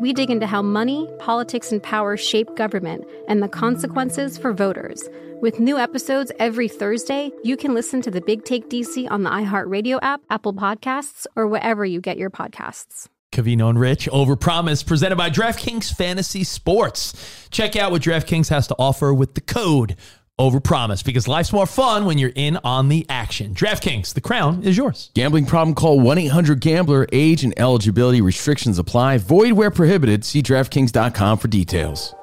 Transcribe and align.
we 0.00 0.12
dig 0.12 0.30
into 0.30 0.46
how 0.46 0.62
money, 0.62 1.08
politics, 1.18 1.72
and 1.72 1.82
power 1.82 2.16
shape 2.16 2.54
government 2.56 3.04
and 3.28 3.42
the 3.42 3.48
consequences 3.48 4.36
for 4.36 4.52
voters. 4.52 5.08
With 5.40 5.60
new 5.60 5.78
episodes 5.78 6.32
every 6.38 6.68
Thursday, 6.68 7.30
you 7.42 7.56
can 7.56 7.74
listen 7.74 8.00
to 8.02 8.10
the 8.10 8.20
Big 8.20 8.44
Take 8.44 8.68
DC 8.70 9.10
on 9.10 9.22
the 9.22 9.30
iHeartRadio 9.30 9.98
app, 10.02 10.22
Apple 10.30 10.54
Podcasts, 10.54 11.26
or 11.36 11.46
wherever 11.46 11.84
you 11.84 12.00
get 12.00 12.16
your 12.16 12.30
podcasts. 12.30 13.08
Covino 13.30 13.68
and 13.68 13.78
Rich, 13.78 14.08
Overpromise, 14.10 14.86
presented 14.86 15.16
by 15.16 15.28
DraftKings 15.28 15.92
Fantasy 15.92 16.44
Sports. 16.44 17.48
Check 17.50 17.74
out 17.74 17.90
what 17.90 18.02
DraftKings 18.02 18.48
has 18.48 18.68
to 18.68 18.76
offer 18.78 19.12
with 19.12 19.34
the 19.34 19.40
code 19.40 19.96
over 20.38 20.58
promise 20.58 21.02
because 21.02 21.28
life's 21.28 21.52
more 21.52 21.66
fun 21.66 22.06
when 22.06 22.18
you're 22.18 22.32
in 22.34 22.58
on 22.64 22.88
the 22.88 23.06
action. 23.08 23.54
DraftKings, 23.54 24.14
the 24.14 24.20
crown 24.20 24.62
is 24.64 24.76
yours. 24.76 25.10
Gambling 25.14 25.46
problem? 25.46 25.74
Call 25.74 26.00
1 26.00 26.18
800 26.18 26.60
Gambler. 26.60 27.06
Age 27.12 27.44
and 27.44 27.54
eligibility 27.56 28.20
restrictions 28.20 28.78
apply. 28.78 29.18
Void 29.18 29.52
where 29.52 29.70
prohibited. 29.70 30.24
See 30.24 30.42
DraftKings.com 30.42 31.38
for 31.38 31.48
details. 31.48 32.14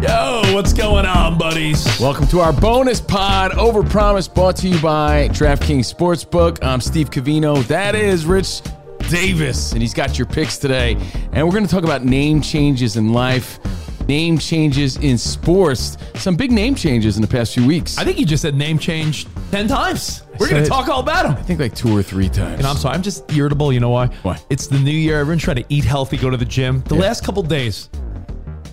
Yo, 0.00 0.42
what's 0.54 0.72
going 0.72 1.04
on, 1.04 1.36
buddies? 1.36 1.84
Welcome 1.98 2.28
to 2.28 2.38
our 2.38 2.52
bonus 2.52 3.00
pod, 3.00 3.50
Overpromise, 3.52 4.32
brought 4.32 4.54
to 4.58 4.68
you 4.68 4.80
by 4.80 5.28
DraftKings 5.30 5.92
Sportsbook. 5.92 6.62
I'm 6.62 6.80
Steve 6.80 7.10
Covino. 7.10 7.66
That 7.66 7.96
is 7.96 8.24
Rich 8.24 8.62
Davis, 9.10 9.72
and 9.72 9.82
he's 9.82 9.94
got 9.94 10.16
your 10.16 10.28
picks 10.28 10.56
today. 10.56 10.96
And 11.32 11.44
we're 11.44 11.52
going 11.52 11.66
to 11.66 11.70
talk 11.70 11.82
about 11.82 12.04
name 12.04 12.40
changes 12.40 12.96
in 12.96 13.12
life 13.12 13.58
name 14.08 14.38
changes 14.38 14.96
in 14.96 15.18
sports. 15.18 15.96
Some 16.14 16.36
big 16.36 16.50
name 16.50 16.74
changes 16.74 17.16
in 17.16 17.22
the 17.22 17.28
past 17.28 17.54
few 17.54 17.66
weeks. 17.66 17.98
I 17.98 18.04
think 18.04 18.18
you 18.18 18.26
just 18.26 18.42
said 18.42 18.54
name 18.54 18.78
change 18.78 19.26
10 19.50 19.68
times. 19.68 20.22
We're 20.38 20.48
going 20.48 20.62
to 20.62 20.68
talk 20.68 20.88
all 20.88 21.00
about 21.00 21.24
them. 21.24 21.32
I 21.32 21.42
think 21.42 21.60
like 21.60 21.74
two 21.74 21.96
or 21.96 22.02
three 22.02 22.28
times. 22.28 22.58
And 22.58 22.66
I'm 22.66 22.76
sorry, 22.76 22.94
I'm 22.94 23.02
just 23.02 23.30
irritable. 23.32 23.72
You 23.72 23.80
know 23.80 23.90
why? 23.90 24.06
Why? 24.22 24.40
It's 24.50 24.66
the 24.66 24.78
new 24.78 24.90
year. 24.90 25.20
Everyone's 25.20 25.42
trying 25.42 25.56
to 25.56 25.64
eat 25.68 25.84
healthy, 25.84 26.16
go 26.16 26.30
to 26.30 26.36
the 26.36 26.44
gym. 26.44 26.82
The 26.86 26.94
yeah. 26.94 27.02
last 27.02 27.24
couple 27.24 27.42
days, 27.42 27.90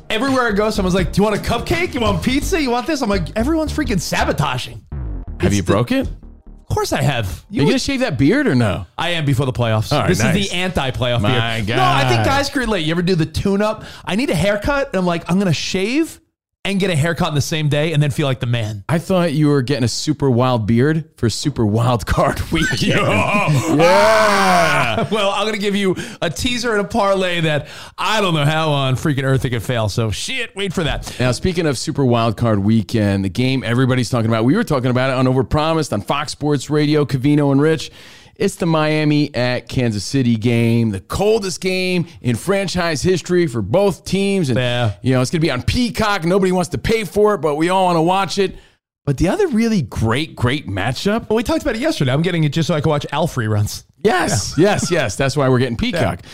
everywhere 0.10 0.48
I 0.48 0.52
go, 0.52 0.70
someone's 0.70 0.96
like, 0.96 1.12
Do 1.12 1.22
you 1.22 1.24
want 1.24 1.38
a 1.38 1.44
cupcake? 1.44 1.94
You 1.94 2.00
want 2.02 2.24
pizza? 2.24 2.62
You 2.62 2.72
want 2.72 2.88
this? 2.88 3.02
I'm 3.02 3.10
like, 3.10 3.36
Everyone's 3.36 3.74
freaking 3.74 4.00
sabotaging. 4.00 4.86
Have 5.40 5.52
it's 5.52 5.56
you 5.56 5.62
the, 5.62 5.72
broke 5.72 5.92
it? 5.92 6.08
Of 6.76 6.78
course 6.78 6.92
I 6.92 7.04
have. 7.04 7.46
You, 7.50 7.62
Are 7.62 7.64
you 7.64 7.70
gonna 7.72 7.80
shave 7.80 8.02
that 8.02 8.18
beard 8.18 8.48
or 8.48 8.54
no? 8.54 8.86
I 8.98 9.12
am 9.12 9.24
before 9.24 9.46
the 9.46 9.54
playoffs. 9.54 9.94
All 9.94 10.00
right, 10.00 10.10
this 10.10 10.20
nice. 10.20 10.36
is 10.36 10.50
the 10.50 10.56
anti-playoff 10.58 11.22
My 11.22 11.62
beard. 11.62 11.68
God. 11.68 11.76
No, 11.78 11.84
I 11.86 12.10
think 12.10 12.26
guys 12.26 12.50
can 12.50 12.60
relate. 12.60 12.82
You 12.82 12.92
ever 12.92 13.02
do 13.02 13.16
the 13.16 13.26
tune-up? 13.26 13.86
I 14.04 14.18
need 14.18 14.30
a 14.30 14.36
haircut, 14.36 14.88
and 14.90 14.98
I'm 14.98 15.06
like, 15.06 15.24
I'm 15.32 15.40
gonna 15.40 15.54
shave 15.54 16.20
and 16.66 16.80
get 16.80 16.90
a 16.90 16.96
haircut 16.96 17.30
in 17.30 17.36
the 17.36 17.42
same 17.42 17.70
day, 17.70 17.94
and 17.94 18.02
then 18.02 18.10
feel 18.10 18.28
like 18.28 18.40
the 18.40 18.48
man. 18.48 18.84
I 18.90 18.98
thought 18.98 19.34
you 19.34 19.48
were 19.48 19.62
getting 19.62 19.84
a 19.84 19.88
super 19.88 20.30
wild 20.30 20.66
beard 20.66 21.08
for 21.16 21.30
super 21.30 21.66
wild 21.66 22.06
card 22.06 22.42
weekend. 22.52 22.82
yeah. 22.82 23.48
well, 25.12 25.30
I'm 25.30 25.46
gonna 25.46 25.60
give 25.60 25.76
you 25.76 25.96
a 26.22 26.30
teaser 26.30 26.72
and 26.72 26.82
a 26.82 26.90
parlay 26.90 27.42
that 27.42 27.68
I 27.98 28.20
don't 28.20 28.34
know 28.34 28.46
how 28.46 28.72
on 28.72 28.96
freaking 28.96 29.24
earth 29.24 29.46
it 29.46 29.52
could 29.52 29.64
fail. 29.64 29.90
So 29.90 30.10
shit, 30.10 30.56
wait 30.56 30.74
for 30.74 30.84
that. 30.84 31.16
Now, 31.20 31.32
speaking 31.32 31.68
of 31.68 31.78
super 31.78 32.04
wild 32.04 32.36
card 32.36 32.60
weekend, 32.60 33.24
the 33.24 33.30
game 33.30 33.64
everybody's 33.64 34.10
talking 34.10 34.30
about. 34.30 34.44
We 34.44 34.56
were 34.56 34.64
talking 34.64 34.90
about 34.90 35.12
it 35.12 35.14
on 35.14 35.26
Overpromised 35.26 35.94
on 35.94 36.02
Fox 36.02 36.32
Sports 36.32 36.70
Radio, 36.70 37.06
Covino 37.06 37.52
and 37.52 37.62
Rich. 37.62 37.92
It's 38.38 38.56
the 38.56 38.66
Miami 38.66 39.34
at 39.34 39.70
Kansas 39.70 40.04
City 40.04 40.36
game, 40.36 40.90
the 40.90 41.00
coldest 41.00 41.62
game 41.62 42.08
in 42.22 42.36
franchise 42.36 43.02
history 43.02 43.48
for 43.48 43.62
both 43.62 44.04
teams. 44.04 44.50
And, 44.50 44.58
yeah. 44.58 44.96
you 45.02 45.14
know, 45.14 45.22
it's 45.22 45.32
going 45.32 45.40
to 45.40 45.46
be 45.46 45.52
on 45.52 45.64
Peacock. 45.64 46.26
Nobody 46.26 46.52
wants 46.52 46.70
to 46.70 46.78
pay 46.78 47.06
for 47.06 47.36
it, 47.36 47.38
but 47.40 47.56
we 47.56 47.70
all 47.70 47.86
want 47.86 47.96
to 47.96 48.02
watch 48.02 48.38
it. 48.38 48.58
But 49.06 49.18
the 49.18 49.30
other 49.30 49.48
really 49.48 49.84
great, 49.84 50.36
great 50.36 50.68
matchup. 50.68 51.30
Well, 51.30 51.38
we 51.38 51.44
talked 51.44 51.62
about 51.62 51.76
it 51.76 51.82
yesterday. 51.82 52.12
I'm 52.12 52.24
getting 52.24 52.44
it 52.44 52.50
just 52.50 52.68
so 52.68 52.74
I 52.74 52.82
can 52.82 52.90
watch 52.90 53.06
Alf 53.12 53.36
reruns. 53.36 53.86
Yes, 54.04 54.56
yeah. 54.58 54.72
yes, 54.72 54.92
yes. 54.92 55.16
That's 55.16 55.38
why 55.38 55.48
we're 55.48 55.60
getting 55.60 55.78
Peacock. 55.78 56.22
Yeah. 56.24 56.30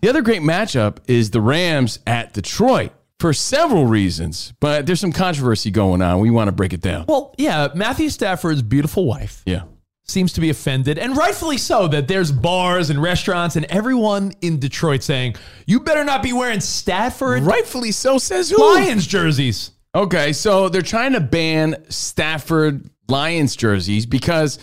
The 0.00 0.08
other 0.08 0.22
great 0.22 0.42
matchup 0.42 0.98
is 1.06 1.30
the 1.30 1.40
Rams 1.40 1.98
at 2.06 2.32
Detroit 2.32 2.92
for 3.20 3.32
several 3.32 3.86
reasons, 3.86 4.52
but 4.58 4.86
there's 4.86 5.00
some 5.00 5.12
controversy 5.12 5.70
going 5.70 6.00
on. 6.00 6.20
We 6.20 6.30
want 6.30 6.48
to 6.48 6.52
break 6.52 6.72
it 6.72 6.80
down. 6.80 7.04
Well, 7.06 7.34
yeah, 7.38 7.68
Matthew 7.74 8.08
Stafford's 8.08 8.62
beautiful 8.62 9.04
wife. 9.04 9.42
Yeah 9.44 9.62
seems 10.04 10.32
to 10.32 10.40
be 10.40 10.50
offended, 10.50 10.98
and 10.98 11.16
rightfully 11.16 11.56
so, 11.56 11.86
that 11.88 12.08
there's 12.08 12.32
bars 12.32 12.90
and 12.90 13.00
restaurants 13.00 13.56
and 13.56 13.64
everyone 13.66 14.32
in 14.40 14.58
Detroit 14.58 15.02
saying, 15.02 15.36
you 15.66 15.80
better 15.80 16.04
not 16.04 16.22
be 16.22 16.32
wearing 16.32 16.60
Stafford. 16.60 17.42
Rightfully 17.44 17.92
so, 17.92 18.18
says 18.18 18.50
who? 18.50 18.58
Lions 18.58 19.06
jerseys. 19.06 19.70
Okay, 19.94 20.32
so 20.32 20.68
they're 20.68 20.82
trying 20.82 21.12
to 21.12 21.20
ban 21.20 21.84
Stafford 21.88 22.90
Lions 23.08 23.54
jerseys 23.54 24.06
because 24.06 24.58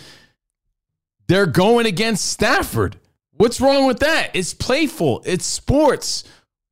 they're 1.28 1.46
going 1.46 1.86
against 1.86 2.26
Stafford. 2.26 2.96
What's 3.32 3.60
wrong 3.60 3.86
with 3.86 4.00
that? 4.00 4.30
It's 4.34 4.52
playful, 4.52 5.22
it's 5.24 5.46
sports. 5.46 6.24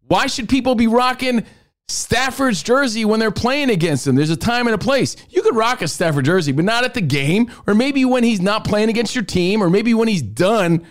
Why 0.09 0.27
should 0.27 0.49
people 0.49 0.75
be 0.75 0.87
rocking 0.87 1.45
Stafford's 1.89 2.63
jersey 2.63 3.05
when 3.05 3.19
they're 3.19 3.31
playing 3.31 3.71
against 3.71 4.07
him. 4.07 4.15
There's 4.15 4.31
a 4.31 4.37
time 4.37 4.67
and 4.67 4.75
a 4.75 4.79
place. 4.79 5.17
You 5.31 5.43
could 5.43 5.57
rock 5.57 5.81
a 5.81 5.89
Stafford 5.89 6.27
jersey, 6.27 6.53
but 6.53 6.65
not 6.65 6.85
at 6.85 6.95
the 6.95 7.01
game, 7.01 7.51
or 7.67 7.75
maybe 7.75 8.05
when 8.05 8.25
he's 8.25 8.41
not 8.41 8.65
playing 8.65 8.91
against 8.91 9.15
your 9.15 9.25
team, 9.25 9.63
or 9.63 9.71
maybe 9.71 9.95
when 9.95 10.09
he's 10.09 10.23
done 10.23 10.87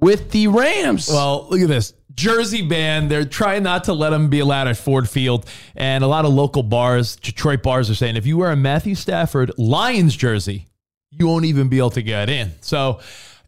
with 0.00 0.30
the 0.32 0.48
Rams. 0.48 1.08
Well, 1.08 1.46
look 1.50 1.60
at 1.60 1.68
this. 1.68 1.94
Jersey 2.14 2.62
ban. 2.62 3.06
They're 3.06 3.24
trying 3.24 3.62
not 3.62 3.84
to 3.84 3.92
let 3.92 4.12
him 4.12 4.28
be 4.28 4.40
allowed 4.40 4.66
at 4.66 4.76
Ford 4.76 5.08
Field. 5.08 5.46
And 5.76 6.02
a 6.02 6.08
lot 6.08 6.24
of 6.24 6.32
local 6.32 6.64
bars, 6.64 7.14
Detroit 7.14 7.62
bars, 7.62 7.88
are 7.90 7.94
saying 7.94 8.16
if 8.16 8.26
you 8.26 8.36
wear 8.38 8.50
a 8.50 8.56
Matthew 8.56 8.96
Stafford 8.96 9.52
Lions 9.56 10.16
jersey, 10.16 10.66
you 11.10 11.28
won't 11.28 11.44
even 11.44 11.68
be 11.68 11.78
able 11.78 11.90
to 11.90 12.02
get 12.02 12.28
in. 12.28 12.52
So 12.60 13.00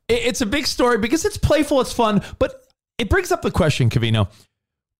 it's 0.09 0.41
a 0.41 0.47
big 0.47 0.69
story 0.69 0.99
because 0.99 1.25
it's 1.25 1.37
playful, 1.37 1.81
it's 1.81 1.93
fun, 1.93 2.23
but 2.39 2.65
it 2.97 3.11
brings 3.11 3.33
up 3.33 3.43
the 3.43 3.51
question, 3.51 3.91
Covino. 3.91 4.29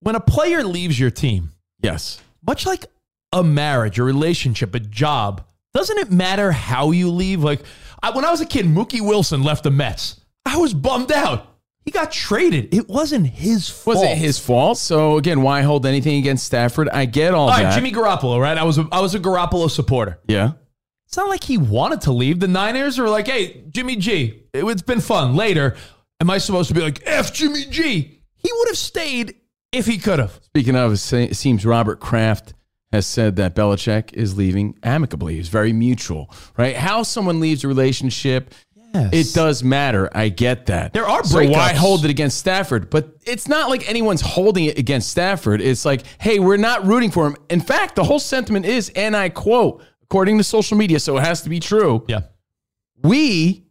When 0.01 0.17
a 0.17 0.21
player 0.21 0.65
leaves 0.65 0.99
your 0.99 1.11
team, 1.11 1.51
Yes. 1.83 2.21
Much 2.47 2.67
like 2.67 2.87
a 3.33 3.43
marriage, 3.43 3.99
a 3.99 4.03
relationship, 4.03 4.75
a 4.75 4.81
job, 4.81 5.45
doesn't 5.75 5.99
it 5.99 6.11
matter 6.11 6.53
how 6.53 6.91
you 6.91 7.11
leave? 7.11 7.43
Like 7.43 7.63
I, 8.03 8.11
when 8.11 8.25
I 8.25 8.31
was 8.31 8.41
a 8.41 8.47
kid, 8.47 8.67
Mookie 8.67 9.01
Wilson 9.01 9.43
left 9.43 9.65
the 9.65 9.71
Mets. 9.71 10.21
I 10.45 10.57
was 10.57 10.75
bummed 10.75 11.13
out. 11.13 11.47
He 11.85 11.91
got 11.91 12.13
traded. 12.13 12.75
It 12.75 12.89
wasn't 12.89 13.27
his 13.27 13.69
fault. 13.69 13.99
Was 13.99 14.05
it 14.05 14.19
his 14.19 14.39
fault? 14.39 14.79
So 14.79 15.17
again, 15.17 15.43
why 15.43 15.63
hold 15.63 15.87
anything 15.87 16.19
against 16.19 16.45
Stafford? 16.45 16.89
I 16.91 17.07
get 17.07 17.35
all, 17.35 17.49
all 17.49 17.57
that. 17.57 17.63
Right, 17.63 17.75
Jimmy 17.75 17.93
Garoppolo, 17.93 18.41
right? 18.41 18.57
I 18.59 18.65
was 18.65 18.79
a, 18.79 18.87
I 18.93 19.01
was 19.01 19.15
a 19.15 19.21
Garoppolo 19.21 19.71
supporter. 19.71 20.19
Yeah. 20.29 20.53
It's 21.07 21.17
not 21.17 21.29
like 21.29 21.43
he 21.43 21.59
wanted 21.59 22.03
to 22.03 22.13
leave. 22.13 22.39
The 22.39 22.47
Niners 22.47 22.97
were 22.99 23.09
like, 23.09 23.27
"Hey, 23.27 23.65
Jimmy 23.71 23.97
G, 23.97 24.45
it's 24.55 24.83
been 24.83 25.01
fun." 25.01 25.35
Later, 25.35 25.77
am 26.21 26.31
I 26.31 26.39
supposed 26.39 26.69
to 26.69 26.75
be 26.75 26.83
like, 26.83 27.03
"F 27.05 27.33
Jimmy 27.33 27.65
G"? 27.65 28.21
He 28.37 28.51
would 28.53 28.69
have 28.69 28.79
stayed 28.79 29.35
if 29.73 29.87
he 29.87 29.99
could 29.99 30.19
have. 30.19 30.39
Speaking 30.43 30.77
of, 30.77 30.93
it 30.93 31.35
seems 31.37 31.65
Robert 31.67 32.01
Kraft 32.01 32.55
has 32.93 33.07
said 33.07 33.37
that 33.37 33.55
Belichick 33.55 34.13
is 34.15 34.37
leaving 34.37 34.77
amicably. 34.83 35.39
It's 35.39 35.49
very 35.49 35.73
mutual, 35.73 36.33
right? 36.57 36.75
How 36.77 37.03
someone 37.05 37.39
leaves 37.41 37.63
a 37.65 37.69
relationship, 37.69 38.53
Yes. 38.93 39.11
it 39.13 39.33
does 39.35 39.63
matter. 39.63 40.11
I 40.13 40.29
get 40.31 40.67
that. 40.67 40.93
There 40.93 41.07
are 41.07 41.23
So 41.23 41.45
why 41.49 41.73
hold 41.75 42.05
it 42.05 42.11
against 42.11 42.39
Stafford? 42.39 42.91
But 42.91 43.15
it's 43.25 43.47
not 43.47 43.69
like 43.71 43.89
anyone's 43.89 44.21
holding 44.21 44.65
it 44.65 44.77
against 44.77 45.11
Stafford. 45.11 45.61
It's 45.61 45.85
like, 45.85 46.03
hey, 46.19 46.41
we're 46.41 46.57
not 46.57 46.85
rooting 46.85 47.13
for 47.13 47.25
him. 47.29 47.37
In 47.49 47.61
fact, 47.61 47.95
the 47.95 48.03
whole 48.03 48.19
sentiment 48.19 48.67
is, 48.67 48.91
and 48.97 49.17
I 49.17 49.29
quote, 49.29 49.85
according 50.03 50.39
to 50.39 50.45
social 50.45 50.77
media, 50.77 50.99
so 50.99 51.17
it 51.17 51.21
has 51.21 51.43
to 51.43 51.49
be 51.49 51.61
true 51.61 52.05
Yeah. 52.09 52.23
we 53.05 53.65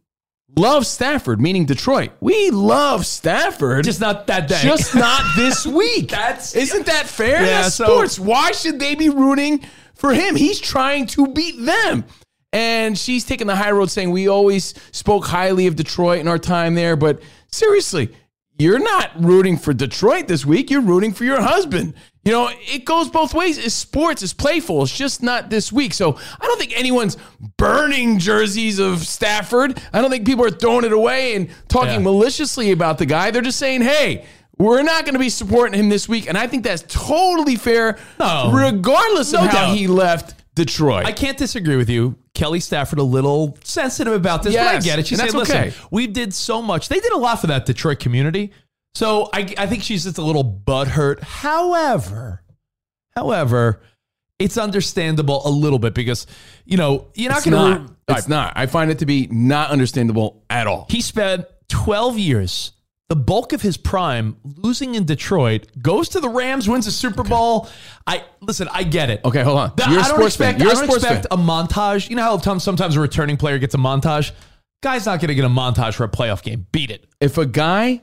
love 0.56 0.86
Stafford, 0.86 1.40
meaning 1.40 1.64
Detroit. 1.66 2.10
We 2.20 2.50
love 2.50 3.06
Stafford. 3.06 3.84
Just 3.84 4.00
not 4.00 4.26
that 4.28 4.48
day. 4.48 4.60
Just 4.62 4.94
not 4.94 5.22
this 5.36 5.66
week. 5.66 6.10
That's- 6.10 6.54
Isn't 6.54 6.86
that 6.86 7.06
fair? 7.06 7.42
Yeah, 7.42 7.62
That's 7.62 7.74
so- 7.74 7.84
sports. 7.84 8.18
Why 8.18 8.52
should 8.52 8.78
they 8.78 8.94
be 8.94 9.08
rooting 9.08 9.64
for 9.94 10.12
him? 10.12 10.36
He's 10.36 10.60
trying 10.60 11.06
to 11.08 11.26
beat 11.28 11.60
them. 11.62 12.04
And 12.52 12.98
she's 12.98 13.24
taking 13.24 13.46
the 13.46 13.54
high 13.54 13.70
road 13.70 13.90
saying 13.90 14.10
we 14.10 14.26
always 14.28 14.74
spoke 14.90 15.24
highly 15.26 15.68
of 15.68 15.76
Detroit 15.76 16.18
in 16.20 16.26
our 16.26 16.38
time 16.38 16.74
there, 16.74 16.96
but 16.96 17.22
seriously, 17.52 18.12
you're 18.58 18.80
not 18.80 19.12
rooting 19.22 19.56
for 19.56 19.72
Detroit 19.72 20.26
this 20.26 20.44
week. 20.44 20.68
You're 20.68 20.80
rooting 20.82 21.12
for 21.12 21.24
your 21.24 21.40
husband. 21.40 21.94
You 22.24 22.32
know, 22.32 22.50
it 22.52 22.84
goes 22.84 23.08
both 23.08 23.32
ways. 23.32 23.56
It's 23.56 23.74
sports, 23.74 24.22
it's 24.22 24.34
playful. 24.34 24.82
It's 24.82 24.94
just 24.96 25.22
not 25.22 25.48
this 25.48 25.72
week. 25.72 25.94
So 25.94 26.18
I 26.40 26.46
don't 26.46 26.58
think 26.58 26.78
anyone's 26.78 27.16
burning 27.56 28.18
jerseys 28.18 28.78
of 28.78 29.06
Stafford. 29.06 29.80
I 29.92 30.02
don't 30.02 30.10
think 30.10 30.26
people 30.26 30.44
are 30.44 30.50
throwing 30.50 30.84
it 30.84 30.92
away 30.92 31.34
and 31.34 31.48
talking 31.68 31.92
Yeah. 31.94 31.98
maliciously 32.00 32.72
about 32.72 32.98
the 32.98 33.06
guy. 33.06 33.30
They're 33.30 33.40
just 33.40 33.58
saying, 33.58 33.80
hey, 33.82 34.26
we're 34.58 34.82
not 34.82 35.04
going 35.06 35.14
to 35.14 35.18
be 35.18 35.30
supporting 35.30 35.80
him 35.80 35.88
this 35.88 36.08
week. 36.10 36.28
And 36.28 36.36
I 36.36 36.46
think 36.46 36.62
that's 36.64 36.84
totally 36.88 37.56
fair, 37.56 37.96
No. 38.18 38.50
regardless 38.52 39.32
of 39.32 39.40
No 39.44 39.46
how 39.48 39.66
doubt. 39.68 39.76
he 39.78 39.86
left 39.86 40.34
Detroit. 40.54 41.06
I 41.06 41.12
can't 41.12 41.38
disagree 41.38 41.76
with 41.76 41.88
you. 41.88 42.16
Kelly 42.34 42.60
Stafford 42.60 42.98
a 42.98 43.02
little 43.02 43.56
sensitive 43.64 44.12
about 44.12 44.42
this, 44.42 44.54
but 44.54 44.66
I 44.66 44.78
get 44.80 44.98
it. 44.98 45.06
She 45.06 45.16
said, 45.16 45.24
that's 45.30 45.34
"Listen, 45.34 45.72
we 45.90 46.06
did 46.06 46.34
so 46.34 46.60
much. 46.60 46.88
They 46.90 47.00
did 47.00 47.12
a 47.12 47.16
lot 47.18 47.40
for 47.40 47.46
that 47.46 47.64
Detroit 47.66 47.98
community." 47.98 48.52
So 48.94 49.28
I, 49.32 49.54
I 49.56 49.66
think 49.66 49.82
she's 49.82 50.04
just 50.04 50.18
a 50.18 50.22
little 50.22 50.44
butthurt. 50.66 51.22
However, 51.22 52.42
however, 53.16 53.80
it's 54.38 54.56
understandable 54.58 55.42
a 55.46 55.50
little 55.50 55.78
bit 55.78 55.94
because 55.94 56.26
you 56.64 56.76
know 56.76 57.08
you're 57.14 57.30
not 57.30 57.38
it's 57.38 57.50
going 57.50 57.72
not. 57.84 57.86
to. 58.08 58.14
It's 58.16 58.28
not. 58.28 58.52
I 58.56 58.66
find 58.66 58.90
it 58.90 58.98
to 59.00 59.06
be 59.06 59.28
not 59.30 59.70
understandable 59.70 60.44
at 60.50 60.66
all. 60.66 60.86
He 60.88 61.00
spent 61.00 61.44
12 61.68 62.18
years, 62.18 62.72
the 63.08 63.14
bulk 63.14 63.52
of 63.52 63.62
his 63.62 63.76
prime, 63.76 64.36
losing 64.42 64.96
in 64.96 65.04
Detroit. 65.04 65.68
Goes 65.80 66.08
to 66.10 66.20
the 66.20 66.28
Rams, 66.28 66.68
wins 66.68 66.88
a 66.88 66.92
Super 66.92 67.22
Bowl. 67.22 67.68
I 68.06 68.24
listen. 68.40 68.68
I 68.72 68.82
get 68.82 69.10
it. 69.10 69.20
Okay, 69.24 69.42
hold 69.42 69.58
on. 69.58 69.72
The- 69.76 69.88
You're 69.90 70.00
I 70.00 70.08
don't 70.08 70.22
expect. 70.26 70.60
I 70.60 70.64
don't 70.64 70.84
expect 70.90 71.26
fan. 71.26 71.26
a 71.30 71.36
montage. 71.36 72.10
You 72.10 72.16
know 72.16 72.22
how 72.22 72.58
sometimes 72.58 72.96
a 72.96 73.00
returning 73.00 73.36
player 73.36 73.58
gets 73.58 73.74
a 73.74 73.78
montage. 73.78 74.32
Guy's 74.82 75.06
not 75.06 75.20
going 75.20 75.28
to 75.28 75.34
get 75.34 75.44
a 75.44 75.48
montage 75.48 75.94
for 75.94 76.04
a 76.04 76.08
playoff 76.08 76.42
game. 76.42 76.66
Beat 76.72 76.90
it. 76.90 77.06
if 77.20 77.36
a 77.38 77.44
guy 77.44 78.00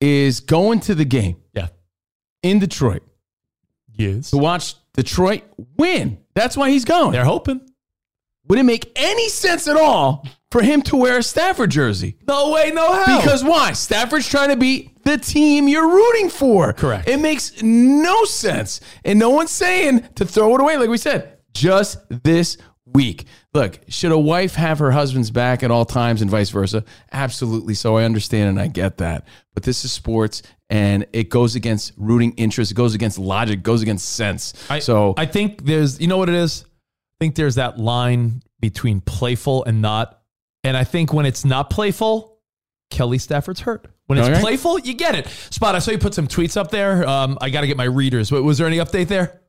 is 0.00 0.40
going 0.40 0.80
to 0.80 0.94
the 0.94 1.04
game 1.04 1.36
Yeah. 1.54 1.68
in 2.42 2.58
Detroit 2.58 3.02
Yes. 3.96 4.30
to 4.30 4.36
watch 4.38 4.74
Detroit 4.94 5.42
win, 5.76 6.18
that's 6.34 6.56
why 6.56 6.70
he's 6.70 6.84
going. 6.84 7.12
They're 7.12 7.24
hoping. 7.24 7.60
Would 8.48 8.58
it 8.58 8.64
make 8.64 8.90
any 8.96 9.28
sense 9.28 9.68
at 9.68 9.76
all 9.76 10.26
for 10.50 10.62
him 10.62 10.82
to 10.82 10.96
wear 10.96 11.18
a 11.18 11.22
Stafford 11.22 11.70
jersey? 11.70 12.16
No 12.26 12.50
way, 12.50 12.72
no 12.74 12.92
how. 12.92 13.20
Because 13.20 13.44
why? 13.44 13.72
Stafford's 13.72 14.26
trying 14.28 14.48
to 14.48 14.56
beat 14.56 15.04
the 15.04 15.18
team 15.18 15.68
you're 15.68 15.88
rooting 15.88 16.28
for. 16.28 16.72
Correct. 16.72 17.08
It 17.08 17.18
makes 17.20 17.62
no 17.62 18.24
sense. 18.24 18.80
And 19.04 19.18
no 19.18 19.30
one's 19.30 19.52
saying 19.52 20.08
to 20.16 20.24
throw 20.24 20.54
it 20.56 20.60
away, 20.60 20.76
like 20.78 20.88
we 20.88 20.98
said, 20.98 21.36
just 21.52 21.98
this 22.24 22.56
week. 22.92 23.24
Look, 23.54 23.80
should 23.88 24.12
a 24.12 24.18
wife 24.18 24.54
have 24.54 24.78
her 24.78 24.90
husband's 24.90 25.30
back 25.30 25.62
at 25.62 25.70
all 25.70 25.84
times 25.84 26.22
and 26.22 26.30
vice 26.30 26.50
versa? 26.50 26.84
Absolutely 27.12 27.74
so. 27.74 27.96
I 27.96 28.04
understand 28.04 28.48
and 28.50 28.60
I 28.60 28.66
get 28.68 28.98
that. 28.98 29.24
But 29.54 29.62
this 29.64 29.84
is 29.84 29.92
sports 29.92 30.42
and 30.68 31.06
it 31.12 31.28
goes 31.30 31.56
against 31.56 31.92
rooting 31.96 32.32
interest, 32.36 32.70
it 32.70 32.74
goes 32.74 32.94
against 32.94 33.18
logic, 33.18 33.58
it 33.58 33.62
goes 33.62 33.82
against 33.82 34.08
sense. 34.10 34.54
I, 34.70 34.78
so 34.78 35.14
I 35.16 35.26
think 35.26 35.64
there's, 35.64 36.00
you 36.00 36.06
know 36.06 36.18
what 36.18 36.28
it 36.28 36.34
is? 36.36 36.64
I 36.64 37.24
think 37.24 37.34
there's 37.34 37.56
that 37.56 37.78
line 37.78 38.42
between 38.60 39.00
playful 39.00 39.64
and 39.64 39.82
not. 39.82 40.20
And 40.62 40.76
I 40.76 40.84
think 40.84 41.12
when 41.12 41.26
it's 41.26 41.44
not 41.44 41.70
playful, 41.70 42.38
Kelly 42.90 43.18
Stafford's 43.18 43.60
hurt. 43.60 43.86
When 44.06 44.18
it's 44.18 44.28
Okay. 44.28 44.40
playful, 44.40 44.78
you 44.80 44.94
get 44.94 45.14
it. 45.14 45.26
Spot, 45.28 45.74
I 45.74 45.78
saw 45.78 45.90
you 45.92 45.98
put 45.98 46.14
some 46.14 46.26
tweets 46.26 46.56
up 46.56 46.70
there. 46.70 47.06
Um, 47.08 47.38
I 47.40 47.50
got 47.50 47.60
to 47.62 47.66
get 47.66 47.76
my 47.76 47.84
readers. 47.84 48.30
Wa- 48.32 48.40
Was 48.40 48.58
there 48.58 48.66
any 48.66 48.78
update 48.78 49.06
there? 49.08 49.40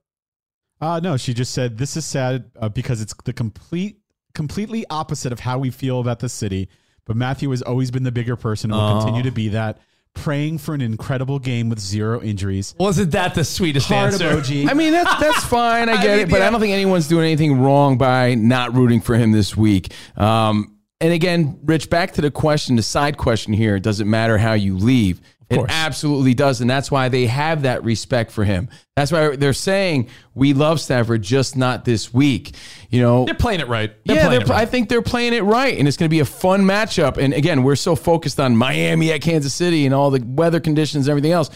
Uh, 0.82 1.00
no, 1.00 1.16
she 1.18 1.34
just 1.34 1.54
said 1.54 1.78
this 1.78 1.96
is 1.96 2.06
sad 2.06 2.50
uh, 2.60 2.68
because 2.70 3.02
it's 3.02 3.14
the 3.24 3.34
complete, 3.34 3.98
completely 4.34 4.86
opposite 4.90 5.32
of 5.32 5.40
how 5.40 5.60
we 5.60 5.70
feel 5.70 6.00
about 6.00 6.20
the 6.20 6.30
city. 6.30 6.68
But 7.06 7.16
Matthew 7.16 7.50
has 7.52 7.62
always 7.62 7.92
been 7.92 8.04
the 8.04 8.12
bigger 8.12 8.36
person 8.36 8.72
and 8.72 8.80
will 8.80 8.88
Oh. 8.90 9.00
continue 9.02 9.24
to 9.24 9.32
be 9.32 9.50
that. 9.50 9.80
Praying 10.14 10.58
for 10.58 10.74
an 10.74 10.82
incredible 10.82 11.40
game 11.40 11.70
with 11.70 11.80
zero 11.80 12.22
injuries. 12.22 12.76
Wasn't 12.78 13.12
that 13.12 13.34
the 13.34 13.46
sweetest 13.46 13.88
Heart 13.88 14.14
answer? 14.14 14.30
emoji. 14.32 14.70
I 14.70 14.74
mean, 14.74 14.92
that's 14.92 15.20
that's 15.22 15.44
fine. 15.46 15.88
I 15.88 15.94
I 16.00 16.04
get 16.04 16.10
mean, 16.18 16.20
it, 16.28 16.30
but 16.30 16.40
yeah. 16.42 16.48
I 16.48 16.50
don't 16.52 16.60
think 16.60 16.74
anyone's 16.74 17.08
doing 17.08 17.26
anything 17.26 17.62
wrong 17.62 17.98
by 17.98 18.36
not 18.36 18.74
rooting 18.76 19.00
for 19.00 19.16
him 19.16 19.32
this 19.32 19.56
week. 19.56 19.94
Um, 20.18 20.76
and 21.00 21.14
again, 21.14 21.60
Rich, 21.64 21.90
back 21.90 22.12
to 22.14 22.22
the 22.22 22.30
question, 22.30 22.76
the 22.76 22.84
side 22.84 23.18
question 23.18 23.54
here: 23.54 23.80
Does 23.80 24.02
it 24.02 24.06
matter 24.06 24.38
how 24.38 24.52
you 24.54 24.78
leave? 24.78 25.22
It 25.52 25.58
course. 25.58 25.72
absolutely 25.72 26.34
does, 26.34 26.62
and 26.62 26.70
that's 26.70 26.90
why 26.90 27.10
they 27.10 27.26
have 27.26 27.64
that 27.64 27.84
respect 27.84 28.32
for 28.32 28.46
him. 28.46 28.70
That's 28.96 29.12
why 29.12 29.36
they're 29.36 29.52
saying 29.52 30.10
we 30.34 30.54
love 30.54 30.80
Stafford, 30.80 31.22
just 31.22 31.58
not 31.58 31.84
this 31.84 32.14
week. 32.14 32.56
You 32.90 33.02
know, 33.02 33.26
They're 33.26 33.36
playing 33.36 33.60
it 33.60 33.68
right. 33.68 33.94
They're 34.06 34.16
yeah, 34.16 34.28
playing 34.28 34.40
they're, 34.40 34.48
it 34.48 34.50
right. 34.50 34.62
I 34.62 34.66
think 34.66 34.88
they're 34.88 35.02
playing 35.02 35.34
it 35.34 35.44
right, 35.44 35.78
and 35.78 35.88
it's 35.88 35.98
going 35.98 36.08
to 36.08 36.14
be 36.14 36.22
a 36.22 36.26
fun 36.26 36.62
matchup. 36.64 37.18
And 37.18 37.34
again, 37.34 37.64
we're 37.64 37.76
so 37.76 37.96
focused 37.96 38.40
on 38.40 38.56
Miami 38.56 39.12
at 39.12 39.22
Kansas 39.22 39.54
City 39.54 39.86
and 39.86 39.94
all 39.94 40.10
the 40.10 40.24
weather 40.26 40.60
conditions, 40.60 41.08
and 41.08 41.12
everything 41.12 41.34
else. 41.34 41.50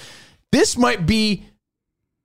This 0.52 0.78
might 0.78 1.06
be 1.06 1.46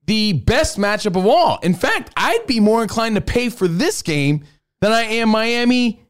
the 0.06 0.32
best 0.32 0.76
matchup 0.76 1.16
of 1.16 1.24
all. 1.24 1.58
In 1.62 1.74
fact, 1.74 2.10
I'd 2.16 2.46
be 2.46 2.58
more 2.58 2.82
inclined 2.82 3.14
to 3.14 3.20
pay 3.20 3.48
for 3.48 3.68
this 3.68 4.02
game 4.02 4.44
than 4.80 4.90
I 4.90 5.02
am 5.02 5.28
Miami 5.28 6.02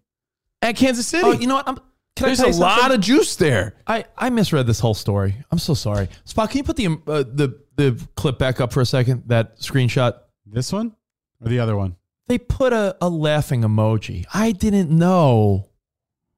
at 0.63 0.77
Kansas 0.77 1.07
City. 1.07 1.25
Oh, 1.27 1.33
you 1.33 1.47
know 1.47 1.57
what? 1.57 1.69
I'm, 1.69 1.79
can 2.21 2.29
There's 2.29 2.41
I 2.41 2.49
a 2.49 2.53
tell 2.53 2.55
you 2.55 2.61
lot 2.61 2.95
of 2.95 3.01
juice 3.01 3.37
there. 3.37 3.75
I, 3.87 4.05
I 4.17 4.31
misread 4.31 4.67
this 4.67 4.81
whole 4.81 4.95
story. 4.95 5.35
I'm 5.51 5.59
so 5.59 5.75
sorry. 5.75 6.09
Spot, 6.25 6.49
can 6.51 6.59
you 6.59 6.65
put 6.65 6.77
the 6.77 6.87
um, 6.87 7.03
uh, 7.07 7.25
the 7.27 7.59
the 7.77 8.01
clip 8.15 8.39
back 8.39 8.61
up 8.61 8.73
for 8.73 8.81
a 8.81 8.87
second? 8.87 9.25
That 9.27 9.59
screenshot. 9.59 10.19
This 10.47 10.73
one 10.73 10.95
or 11.43 11.49
the 11.49 11.61
other 11.61 11.77
one? 11.77 11.97
They 12.29 12.39
put 12.39 12.73
a, 12.73 12.97
a 13.01 13.09
laughing 13.09 13.63
emoji. 13.63 14.27
I 14.35 14.53
didn't 14.53 14.91
know 14.91 15.70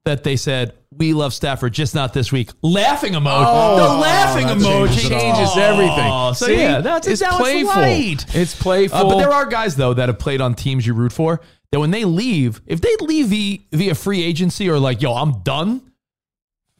that 0.05 0.23
they 0.23 0.35
said 0.35 0.73
we 0.95 1.13
love 1.13 1.33
Stafford, 1.33 1.73
just 1.73 1.95
not 1.95 2.13
this 2.13 2.31
week. 2.31 2.51
Laughing 2.61 3.13
emoji. 3.13 3.45
Oh, 3.47 3.75
the 3.77 3.97
laughing 3.99 4.47
that 4.47 4.57
emoji 4.57 4.87
changes. 4.87 5.09
Changes 5.09 5.49
Oh, 5.55 5.59
everything. 5.61 6.33
So 6.35 6.45
See? 6.47 6.57
yeah, 6.61 6.81
that's 6.81 7.07
it's 7.07 7.21
now 7.21 7.37
playful. 7.37 7.73
light. 7.81 8.35
It's 8.35 8.55
playful. 8.55 8.97
Uh, 8.99 9.03
but 9.09 9.17
there 9.17 9.31
are 9.31 9.45
guys 9.45 9.75
though 9.75 9.93
that 9.93 10.09
have 10.09 10.19
played 10.19 10.41
on 10.41 10.53
teams 10.55 10.85
you 10.85 10.93
root 10.93 11.11
for 11.11 11.41
that 11.71 11.79
when 11.79 11.89
they 11.91 12.05
leave, 12.05 12.61
if 12.67 12.81
they 12.81 12.95
leave 13.01 13.27
via, 13.27 13.57
via 13.71 13.95
free 13.95 14.21
agency 14.23 14.69
or 14.69 14.77
like, 14.77 15.01
yo, 15.01 15.13
I'm 15.15 15.41
done. 15.41 15.81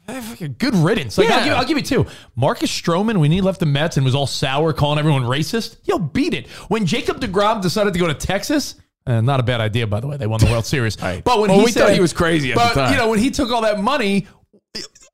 eh, 0.07 0.47
Good 0.59 0.75
riddance. 0.75 1.17
Like 1.17 1.29
I'll, 1.31 1.39
Yeah. 1.39 1.45
give, 1.45 1.53
I'll 1.55 1.65
give 1.65 1.77
you 1.77 1.83
two. 1.83 2.05
Marcus 2.35 2.69
Stroman, 2.69 3.17
when 3.17 3.31
he 3.31 3.41
left 3.41 3.59
the 3.59 3.65
Mets 3.65 3.97
and 3.97 4.05
was 4.05 4.13
all 4.13 4.27
sour, 4.27 4.73
calling 4.73 4.99
everyone 4.99 5.23
racist, 5.23 5.77
yo, 5.85 5.97
beat 5.97 6.33
it. 6.35 6.47
When 6.67 6.85
Jacob 6.85 7.19
deGrom 7.19 7.61
decided 7.61 7.93
to 7.93 7.99
go 7.99 8.05
to 8.07 8.13
Texas, 8.13 8.75
uh, 9.05 9.21
not 9.21 9.39
a 9.39 9.43
bad 9.43 9.59
idea, 9.61 9.85
by 9.87 9.99
the 9.99 10.07
way. 10.07 10.17
They 10.17 10.27
won 10.27 10.39
the 10.39 10.45
World 10.47 10.65
Series. 10.65 10.95
But 11.01 11.39
when 11.39 11.49
Well, 11.49 11.59
he 11.59 11.65
we 11.65 11.71
said, 11.71 11.83
thought 11.87 11.93
he 11.93 11.99
was 11.99 12.13
crazy 12.13 12.53
but 12.53 12.91
you 12.91 12.97
know, 12.97 13.09
when 13.09 13.19
he 13.19 13.31
took 13.31 13.51
all 13.51 13.61
that 13.61 13.79
money, 13.81 14.27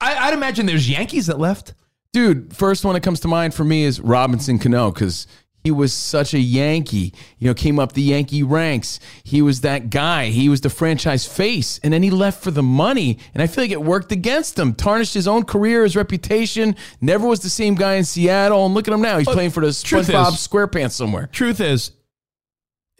I, 0.02 0.16
I'd 0.28 0.34
imagine 0.34 0.66
there's 0.66 0.90
Yankees 0.90 1.28
that 1.28 1.40
left. 1.40 1.74
Dude, 2.14 2.56
first 2.56 2.86
one 2.86 2.94
that 2.96 3.02
comes 3.02 3.20
to 3.22 3.28
mind 3.28 3.54
for 3.54 3.64
me 3.64 3.84
is 3.84 4.00
Robinson 4.00 4.58
Cano 4.58 4.92
because 4.92 5.28
he 5.64 5.70
was 5.72 5.94
such 5.94 6.34
a 6.34 6.40
Yankee. 6.40 7.14
You 7.38 7.48
know, 7.50 7.54
came 7.54 7.78
up 7.80 7.92
the 7.92 8.02
Yankee 8.02 8.42
ranks. 8.44 9.00
He 9.24 9.42
was 9.42 9.62
that 9.62 9.90
guy. 9.90 10.28
He 10.28 10.50
was 10.50 10.62
the 10.62 10.70
franchise 10.70 11.28
face, 11.28 11.80
and 11.84 11.94
then 11.94 12.02
he 12.02 12.10
left 12.10 12.42
for 12.44 12.50
the 12.50 12.64
money. 12.64 13.20
And 13.34 13.44
I 13.44 13.48
feel 13.48 13.66
like 13.66 13.72
it 13.72 13.82
worked 13.84 14.12
against 14.12 14.58
him, 14.58 14.74
tarnished 14.74 15.14
his 15.14 15.28
own 15.28 15.44
career, 15.44 15.84
his 15.84 15.96
reputation. 15.96 16.76
Never 17.02 17.28
was 17.28 17.42
the 17.42 17.50
same 17.50 17.76
guy 17.76 17.96
in 17.96 18.06
Seattle. 18.06 18.66
And 18.66 18.74
look 18.74 18.88
at 18.88 18.94
him 18.94 19.02
now. 19.02 19.18
He's 19.20 19.28
playing 19.28 19.52
for 19.52 19.62
the 19.62 19.68
SpongeBob 19.68 20.30
is- 20.34 20.48
SquarePants 20.48 20.92
somewhere. 20.92 21.28
truth 21.32 21.60
is, 21.60 21.92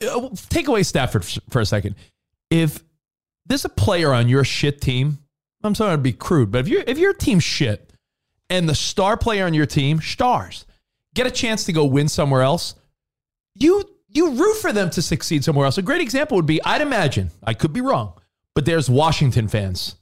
Uh, 0.02 0.30
take 0.50 0.68
away 0.68 0.84
Stafford 0.84 1.26
for 1.50 1.62
a 1.62 1.66
second. 1.66 1.96
If 2.50 2.84
there's 3.46 3.66
a 3.66 3.70
player 3.70 4.14
on 4.14 4.30
your 4.30 4.44
shit 4.44 4.82
team, 4.82 5.20
I'm 5.64 5.76
sorry 5.76 5.96
to 5.96 5.98
be 5.98 6.14
crude, 6.14 6.52
but 6.52 6.62
if 6.62 6.68
your 6.68 6.84
if 6.88 6.98
your 6.98 7.14
team's 7.14 7.44
shit 7.44 7.92
and 8.50 8.68
the 8.68 8.76
star 8.76 9.18
player 9.18 9.46
on 9.46 9.54
your 9.54 9.66
team 9.66 10.02
stars 10.02 10.66
get 11.14 11.28
a 11.28 11.32
chance 11.32 11.66
to 11.66 11.74
go 11.74 11.86
win 11.86 12.08
somewhere 12.08 12.42
else, 12.42 12.76
you 13.56 13.84
you 14.08 14.32
root 14.32 14.58
for 14.58 14.72
them 14.72 14.90
to 14.92 15.02
succeed 15.02 15.44
somewhere 15.44 15.66
else. 15.66 15.78
A 15.78 15.82
great 15.82 16.02
example 16.02 16.38
would 16.38 16.46
be 16.46 16.64
I'd 16.64 16.82
imagine 16.82 17.32
I 17.44 17.54
could 17.54 17.74
be 17.74 17.82
wrong, 17.82 18.14
but 18.56 18.66
there's 18.66 18.90
Washington 18.90 19.48
fans 19.48 19.96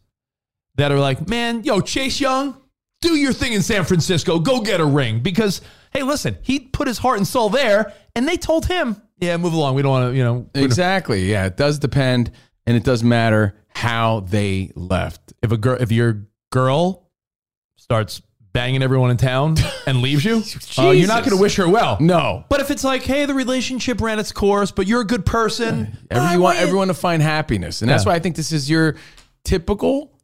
that 0.77 0.91
are 0.91 0.99
like, 0.99 1.27
man, 1.27 1.63
yo, 1.63 1.81
Chase 1.81 2.19
Young, 2.19 2.55
do 3.01 3.15
your 3.15 3.33
thing 3.33 3.53
in 3.53 3.61
San 3.61 3.83
Francisco. 3.83 4.39
Go 4.39 4.61
get 4.61 4.79
a 4.79 4.85
ring. 4.85 5.19
Because, 5.19 5.61
hey, 5.91 6.03
listen, 6.03 6.37
he 6.41 6.59
put 6.59 6.87
his 6.87 6.97
heart 6.99 7.17
and 7.17 7.27
soul 7.27 7.49
there, 7.49 7.93
and 8.15 8.27
they 8.27 8.37
told 8.37 8.67
him, 8.67 9.01
yeah, 9.19 9.37
move 9.37 9.53
along. 9.53 9.75
We 9.75 9.81
don't 9.81 9.91
want 9.91 10.11
to, 10.11 10.17
you 10.17 10.23
know, 10.23 10.49
Exactly. 10.53 11.29
Yeah, 11.29 11.45
it 11.45 11.57
does 11.57 11.79
depend, 11.79 12.31
and 12.65 12.75
it 12.77 12.83
does 12.83 13.03
matter 13.03 13.55
how 13.69 14.21
they 14.21 14.71
left. 14.75 15.33
if 15.43 15.51
a 15.51 15.57
girl, 15.57 15.77
if 15.79 15.91
your 15.91 16.25
girl 16.51 17.09
starts 17.75 18.21
banging 18.53 18.81
everyone 18.81 19.11
in 19.11 19.17
town 19.17 19.55
and 19.87 20.01
leaves 20.01 20.25
you, 20.25 20.41
uh, 20.79 20.89
you're 20.89 21.07
not 21.07 21.23
going 21.23 21.35
to 21.35 21.41
wish 21.41 21.57
her 21.57 21.69
well. 21.69 21.97
No. 21.99 22.43
But 22.49 22.59
if 22.59 22.71
it's 22.71 22.83
like, 22.83 23.03
hey, 23.03 23.25
the 23.25 23.35
relationship 23.35 24.01
ran 24.01 24.17
its 24.17 24.31
course, 24.31 24.71
but 24.71 24.87
you're 24.87 25.01
a 25.01 25.05
good 25.05 25.25
person, 25.25 25.95
Every, 26.09 26.33
you 26.35 26.41
want 26.41 26.57
everyone 26.57 26.87
to 26.87 26.95
find 26.95 27.21
happiness. 27.21 27.81
And 27.83 27.91
that's 27.91 28.03
Yeah. 28.03 28.11
why 28.13 28.15
I 28.15 28.19
think 28.19 28.35
this 28.35 28.51
is 28.51 28.67
your 28.69 28.95
typical 29.43 30.16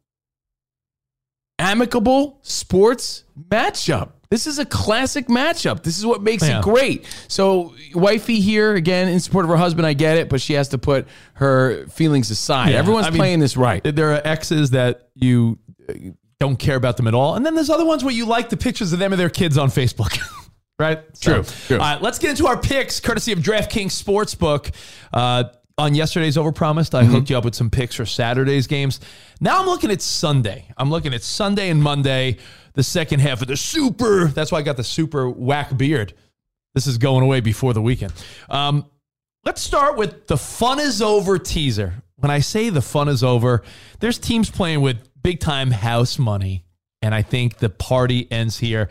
amicable 1.64 2.38
sports 2.42 3.24
matchup. 3.48 4.10
This 4.30 4.46
is 4.46 4.58
a 4.58 4.64
classic 4.64 5.28
matchup. 5.28 5.82
This 5.82 5.98
is 5.98 6.04
what 6.04 6.22
makes 6.22 6.42
Yeah. 6.46 6.58
it 6.58 6.62
great. 6.64 7.04
So, 7.28 7.74
wifey 7.94 8.40
here, 8.40 8.74
again, 8.74 9.08
in 9.08 9.20
support 9.20 9.44
of 9.44 9.50
her 9.50 9.56
husband, 9.56 9.86
I 9.86 9.92
get 9.92 10.16
it, 10.18 10.28
but 10.28 10.40
she 10.40 10.54
has 10.54 10.68
to 10.70 10.78
put 10.78 11.06
her 11.34 11.86
feelings 11.88 12.30
aside. 12.30 12.70
Yeah, 12.72 12.78
Everyone's 12.78 13.06
I 13.06 13.10
mean, 13.10 13.18
playing 13.18 13.38
this 13.40 13.56
right. 13.56 13.82
There 13.84 14.12
are 14.12 14.20
exes 14.24 14.70
that 14.70 15.08
you 15.14 15.58
uh, 15.88 15.92
don't 16.40 16.56
care 16.58 16.76
about 16.76 16.96
them 16.96 17.06
at 17.06 17.14
all, 17.14 17.36
and 17.36 17.46
then 17.46 17.54
there's 17.54 17.70
other 17.70 17.84
ones 17.84 18.02
where 18.02 18.12
you 18.14 18.26
like 18.26 18.48
the 18.48 18.56
pictures 18.56 18.92
of 18.92 18.98
them 18.98 19.12
and 19.12 19.20
their 19.20 19.30
kids 19.30 19.56
on 19.56 19.68
Facebook. 19.70 20.18
right? 20.80 20.98
True, 21.20 21.44
true. 21.66 21.78
All 21.78 21.82
right, 21.94 22.02
let's 22.02 22.18
get 22.18 22.30
into 22.30 22.46
our 22.48 22.56
picks, 22.58 22.98
courtesy 23.00 23.30
of 23.32 23.38
DraftKings 23.38 23.92
Sportsbook. 24.02 24.72
Uh, 25.12 25.44
on 25.76 25.94
yesterday's 25.94 26.36
Overpromised, 26.36 26.94
I 26.94 27.02
Mm-hmm. 27.02 27.12
hooked 27.12 27.30
you 27.30 27.38
up 27.38 27.44
with 27.44 27.54
some 27.54 27.70
picks 27.70 27.96
for 27.96 28.06
Saturday's 28.06 28.66
games. 28.66 29.00
Now 29.40 29.60
I'm 29.60 29.66
looking 29.66 29.90
at 29.90 30.00
Sunday. 30.02 30.66
I'm 30.76 30.90
looking 30.90 31.12
at 31.14 31.22
Sunday 31.22 31.68
and 31.70 31.82
Monday, 31.82 32.36
the 32.74 32.82
second 32.82 33.20
half 33.20 33.42
of 33.42 33.48
the 33.48 33.56
Super. 33.56 34.26
That's 34.28 34.52
why 34.52 34.58
I 34.58 34.62
got 34.62 34.76
the 34.76 34.84
Super 34.84 35.28
whack 35.28 35.76
beard. 35.76 36.14
This 36.74 36.86
is 36.86 36.98
going 36.98 37.22
away 37.24 37.40
before 37.40 37.72
the 37.72 37.82
weekend. 37.82 38.12
Um, 38.48 38.86
let's 39.44 39.60
start 39.62 39.96
with 39.96 40.26
the 40.26 40.36
fun 40.36 40.78
is 40.80 41.02
over 41.02 41.38
teaser. 41.38 41.94
When 42.16 42.30
I 42.30 42.38
say 42.38 42.70
the 42.70 42.82
fun 42.82 43.08
is 43.08 43.22
over, 43.24 43.62
there's 44.00 44.18
teams 44.18 44.50
playing 44.50 44.80
with 44.80 44.96
big 45.22 45.40
time 45.40 45.70
house 45.72 46.18
money, 46.18 46.64
and 47.02 47.14
I 47.14 47.22
think 47.22 47.58
the 47.58 47.68
party 47.68 48.30
ends 48.30 48.58
here. 48.58 48.88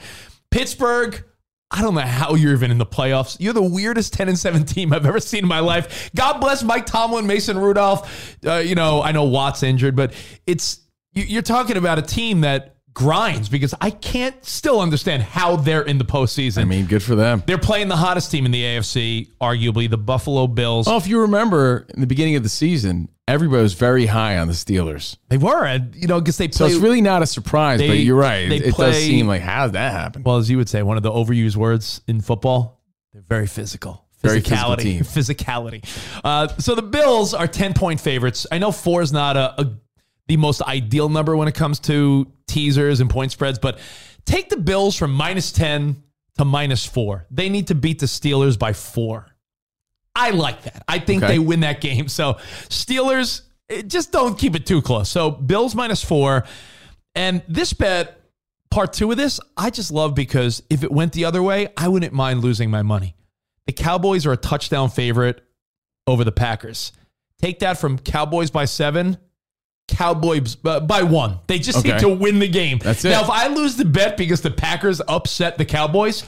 Pittsburgh. 0.52 1.24
I 1.76 1.82
don't 1.82 1.96
know 1.96 2.02
how 2.02 2.36
you're 2.36 2.54
even 2.54 2.70
in 2.70 2.78
the 2.78 2.86
playoffs. 2.86 3.36
You're 3.40 3.54
the 3.54 3.64
weirdest 3.64 4.14
10 4.14 4.30
and 4.30 4.38
7 4.38 4.64
team 4.64 4.94
I've 4.94 5.08
ever 5.08 5.20
seen 5.20 5.40
in 5.40 5.48
my 5.50 5.60
life. 5.60 6.12
God 6.16 6.40
bless 6.40 6.62
Mike 6.64 6.86
Tomlin, 6.86 7.26
Mason 7.26 7.58
Rudolph. 7.58 8.38
Uh, 8.46 8.58
you 8.58 8.76
know, 8.76 9.02
I 9.02 9.12
know 9.12 9.24
Watt's 9.24 9.64
injured, 9.64 9.96
but 9.96 10.14
it's 10.46 10.80
you- 11.16 11.24
you're 11.24 11.42
talking 11.42 11.76
about 11.76 11.98
a 11.98 12.04
team 12.04 12.42
that 12.42 12.73
grinds 12.94 13.50
because 13.50 13.74
I 13.82 13.90
can't 13.90 14.44
still 14.46 14.80
understand 14.80 15.24
how 15.24 15.56
they're 15.56 15.82
in 15.82 15.98
the 15.98 16.06
postseason. 16.06 16.60
I 16.62 16.66
mean, 16.66 16.86
good 16.86 17.02
for 17.04 17.16
them. 17.16 17.44
They're 17.46 17.58
playing 17.58 17.88
the 17.88 17.96
hottest 17.96 18.32
team 18.32 18.46
in 18.46 18.52
the 18.52 18.62
AFC, 18.64 19.30
arguably 19.42 19.90
the 19.90 19.98
Buffalo 19.98 20.48
Bills. 20.48 20.88
Oh, 20.88 20.98
if 20.98 21.08
you 21.08 21.22
remember 21.22 21.86
in 21.94 22.02
the 22.02 22.08
beginning 22.08 22.36
of 22.36 22.44
the 22.44 22.50
season, 22.50 23.10
everybody 23.28 23.64
was 23.64 23.74
very 23.74 24.06
high 24.06 24.38
on 24.38 24.48
the 24.48 24.54
Steelers. 24.54 25.18
They 25.30 25.38
were, 25.38 25.66
and 25.66 25.96
you 25.96 26.08
know, 26.08 26.20
because 26.20 26.38
they 26.38 26.48
played. 26.48 26.56
So 26.56 26.66
play. 26.66 26.74
it's 26.74 26.82
really 26.84 27.02
not 27.02 27.22
a 27.22 27.26
surprise, 27.26 27.80
but 27.82 27.98
you're 27.98 28.16
right. 28.16 28.48
they 28.50 28.58
It, 28.58 28.74
play- 28.76 28.92
does 28.92 29.02
seem 29.04 29.28
like, 29.28 29.42
how 29.42 29.66
did 29.66 29.74
that 29.74 29.92
happen? 29.92 30.24
well, 30.24 30.38
as 30.38 30.50
you 30.50 30.58
would 30.58 30.70
say, 30.70 30.84
one 30.84 30.98
of 30.98 31.04
the 31.04 31.12
overused 31.12 31.56
words 31.56 32.02
in 32.08 32.22
football. 32.22 32.82
They're 33.14 33.22
very 33.22 33.48
physical. 33.48 34.06
Very 34.22 34.40
physical 34.40 34.58
Physicality. 34.76 34.82
team. 34.82 35.02
Physicality. 35.04 36.22
Uh, 36.24 36.48
so 36.58 36.76
the 36.76 36.82
Bills 36.82 37.34
are 37.34 37.46
10 37.48 37.74
point 37.74 38.00
favorites. 38.00 38.48
I 38.52 38.58
know 38.58 38.72
four 38.72 39.02
is 39.02 39.12
not 39.12 39.36
a, 39.36 39.62
a 39.62 39.72
the 40.28 40.38
most 40.38 40.62
ideal 40.62 41.10
number 41.10 41.36
when 41.36 41.48
it 41.48 41.56
comes 41.56 41.80
to 41.82 42.32
teasers 42.48 43.00
and 43.02 43.10
point 43.10 43.32
spreads, 43.32 43.60
but 43.60 43.80
take 44.26 44.50
the 44.50 44.58
Bills 44.58 44.96
from 44.96 45.12
minus 45.14 45.52
10 45.52 46.02
to 46.38 46.46
minus 46.46 46.86
four. 46.86 47.26
They 47.30 47.50
need 47.50 47.68
to 47.68 47.76
beat 47.76 48.00
the 48.00 48.06
Steelers 48.06 48.58
by 48.58 48.74
four. 48.74 49.28
I 50.16 50.30
like 50.30 50.64
that. 50.64 50.84
I 50.88 51.00
think 51.00 51.24
Okay. 51.24 51.34
they 51.34 51.40
win 51.40 51.62
that 51.62 51.82
game. 51.82 52.08
So 52.08 52.36
Steelers, 52.70 53.42
eh, 53.70 53.82
just 53.82 54.12
don't 54.12 54.38
keep 54.38 54.56
it 54.56 54.66
too 54.66 54.82
close. 54.82 55.10
So 55.10 55.32
Bills 55.32 55.76
minus 55.76 56.04
four. 56.04 56.46
And 57.16 57.44
this 57.48 57.74
bet, 57.74 58.20
part 58.72 58.94
two 58.94 59.12
of 59.12 59.18
this, 59.18 59.40
I 59.58 59.70
just 59.70 59.92
love 59.92 60.16
because 60.16 60.64
if 60.70 60.84
it 60.84 60.92
went 60.92 61.14
the 61.14 61.26
other 61.26 61.44
way, 61.44 61.68
I 61.78 61.88
wouldn't 61.88 62.14
mind 62.14 62.42
losing 62.42 62.70
my 62.72 62.82
money. 62.82 63.16
The 63.68 63.74
Cowboys 63.74 64.26
are 64.26 64.32
a 64.34 64.38
touchdown 64.38 64.90
favorite 64.90 65.42
over 66.08 66.24
the 66.24 66.32
Packers. 66.32 66.92
Take 67.42 67.60
that 67.60 67.78
from 67.78 67.98
Cowboys 68.00 68.52
by 68.52 68.66
seven, 68.66 69.18
Cowboys 69.88 70.58
uh, 70.66 70.80
by 70.80 71.04
one. 71.04 71.40
They 71.48 71.60
just 71.60 71.80
Okay. 71.80 71.92
need 71.94 72.00
to 72.02 72.10
win 72.10 72.40
the 72.40 72.48
game. 72.48 72.80
That's 72.80 73.04
it. 73.06 73.10
Now, 73.10 73.22
if 73.24 73.30
I 73.30 73.48
lose 73.48 73.76
the 73.76 73.86
bet 73.86 74.18
because 74.18 74.42
the 74.42 74.52
Packers 74.52 75.02
upset 75.08 75.58
the 75.58 75.66
Cowboys, 75.66 76.24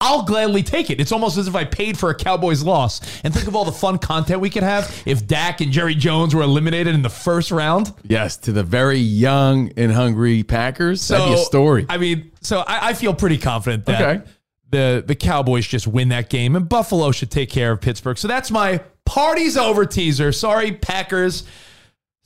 I'll 0.00 0.22
gladly 0.22 0.62
take 0.62 0.90
it. 0.90 1.00
It's 1.00 1.12
almost 1.12 1.38
as 1.38 1.48
if 1.48 1.54
I 1.54 1.64
paid 1.64 1.96
for 1.98 2.10
a 2.10 2.14
Cowboys 2.14 2.62
loss. 2.62 3.00
And 3.22 3.32
think 3.32 3.46
of 3.48 3.56
all 3.56 3.64
the 3.64 3.72
fun 3.72 3.98
content 3.98 4.40
we 4.40 4.50
could 4.50 4.62
have 4.62 5.02
if 5.06 5.26
Dak 5.26 5.60
and 5.60 5.72
Jerry 5.72 5.94
Jones 5.94 6.34
were 6.34 6.42
eliminated 6.42 6.94
in 6.94 7.02
the 7.02 7.08
first 7.08 7.50
round. 7.50 7.92
yes, 8.02 8.36
to 8.38 8.52
the 8.52 8.62
very 8.62 8.98
young 8.98 9.70
and 9.76 9.92
hungry 9.92 10.42
Packers. 10.42 11.06
That'd 11.08 11.26
be 11.28 11.34
a 11.34 11.36
So, 11.38 11.44
story. 11.44 11.86
I 11.88 11.96
mean, 11.98 12.32
so 12.42 12.60
I, 12.66 12.88
I 12.88 12.94
feel 12.94 13.14
pretty 13.14 13.38
confident 13.38 13.86
that 13.86 14.02
Okay. 14.02 14.24
the 14.70 15.04
the 15.06 15.14
Cowboys 15.14 15.66
just 15.66 15.86
win 15.86 16.08
that 16.08 16.28
game, 16.28 16.56
and 16.56 16.68
Buffalo 16.68 17.10
should 17.12 17.30
take 17.30 17.48
care 17.50 17.72
of 17.72 17.80
Pittsburgh. 17.80 18.18
So 18.18 18.26
that's 18.28 18.50
my 18.50 18.80
party's 19.06 19.56
over 19.56 19.86
teaser. 19.86 20.32
Sorry, 20.32 20.72
Packers. 20.72 21.44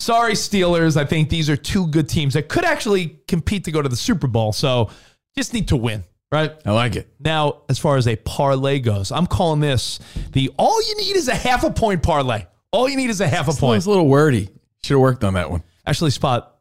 Sorry, 0.01 0.35
Steelers. 0.35 0.97
I 0.97 1.05
think 1.05 1.29
these 1.29 1.51
are 1.51 1.57
two 1.57 1.87
good 1.89 2.09
teams 2.09 2.35
that 2.35 2.49
could 2.49 2.65
actually 2.65 3.19
compete 3.27 3.65
to 3.65 3.73
go 3.73 3.83
to 3.83 3.89
the 3.89 3.97
Super 3.97 4.27
Bowl. 4.27 4.53
So 4.53 4.91
just 5.37 5.53
need 5.53 5.69
to 5.69 5.77
win, 5.77 6.05
right? 6.31 6.53
I 6.65 6.71
like 6.73 6.95
it. 6.97 7.09
Now, 7.19 7.63
as 7.69 7.79
far 7.79 7.97
as 7.97 8.07
a 8.07 8.17
parlay 8.17 8.79
goes, 8.79 9.11
I'm 9.11 9.27
calling 9.27 9.61
this 9.61 9.99
the 10.33 10.51
all 10.57 10.81
you 10.89 10.97
need 10.99 11.17
is 11.17 11.29
a 11.29 11.35
half 11.35 11.65
a 11.65 11.71
point 11.71 12.03
parlay. 12.03 12.47
All 12.71 12.89
you 12.89 12.97
need 12.97 13.11
is 13.11 13.21
a 13.21 13.27
half 13.29 13.49
a 13.49 13.53
point. 13.53 13.79
It's 13.79 13.87
a 13.87 13.91
little 13.91 14.07
wordy. 14.09 14.49
Should 14.85 14.95
have 14.95 15.01
worked 15.01 15.25
on 15.25 15.35
that 15.35 15.51
one. 15.51 15.63
Actually, 15.87 16.11
spot 16.13 16.59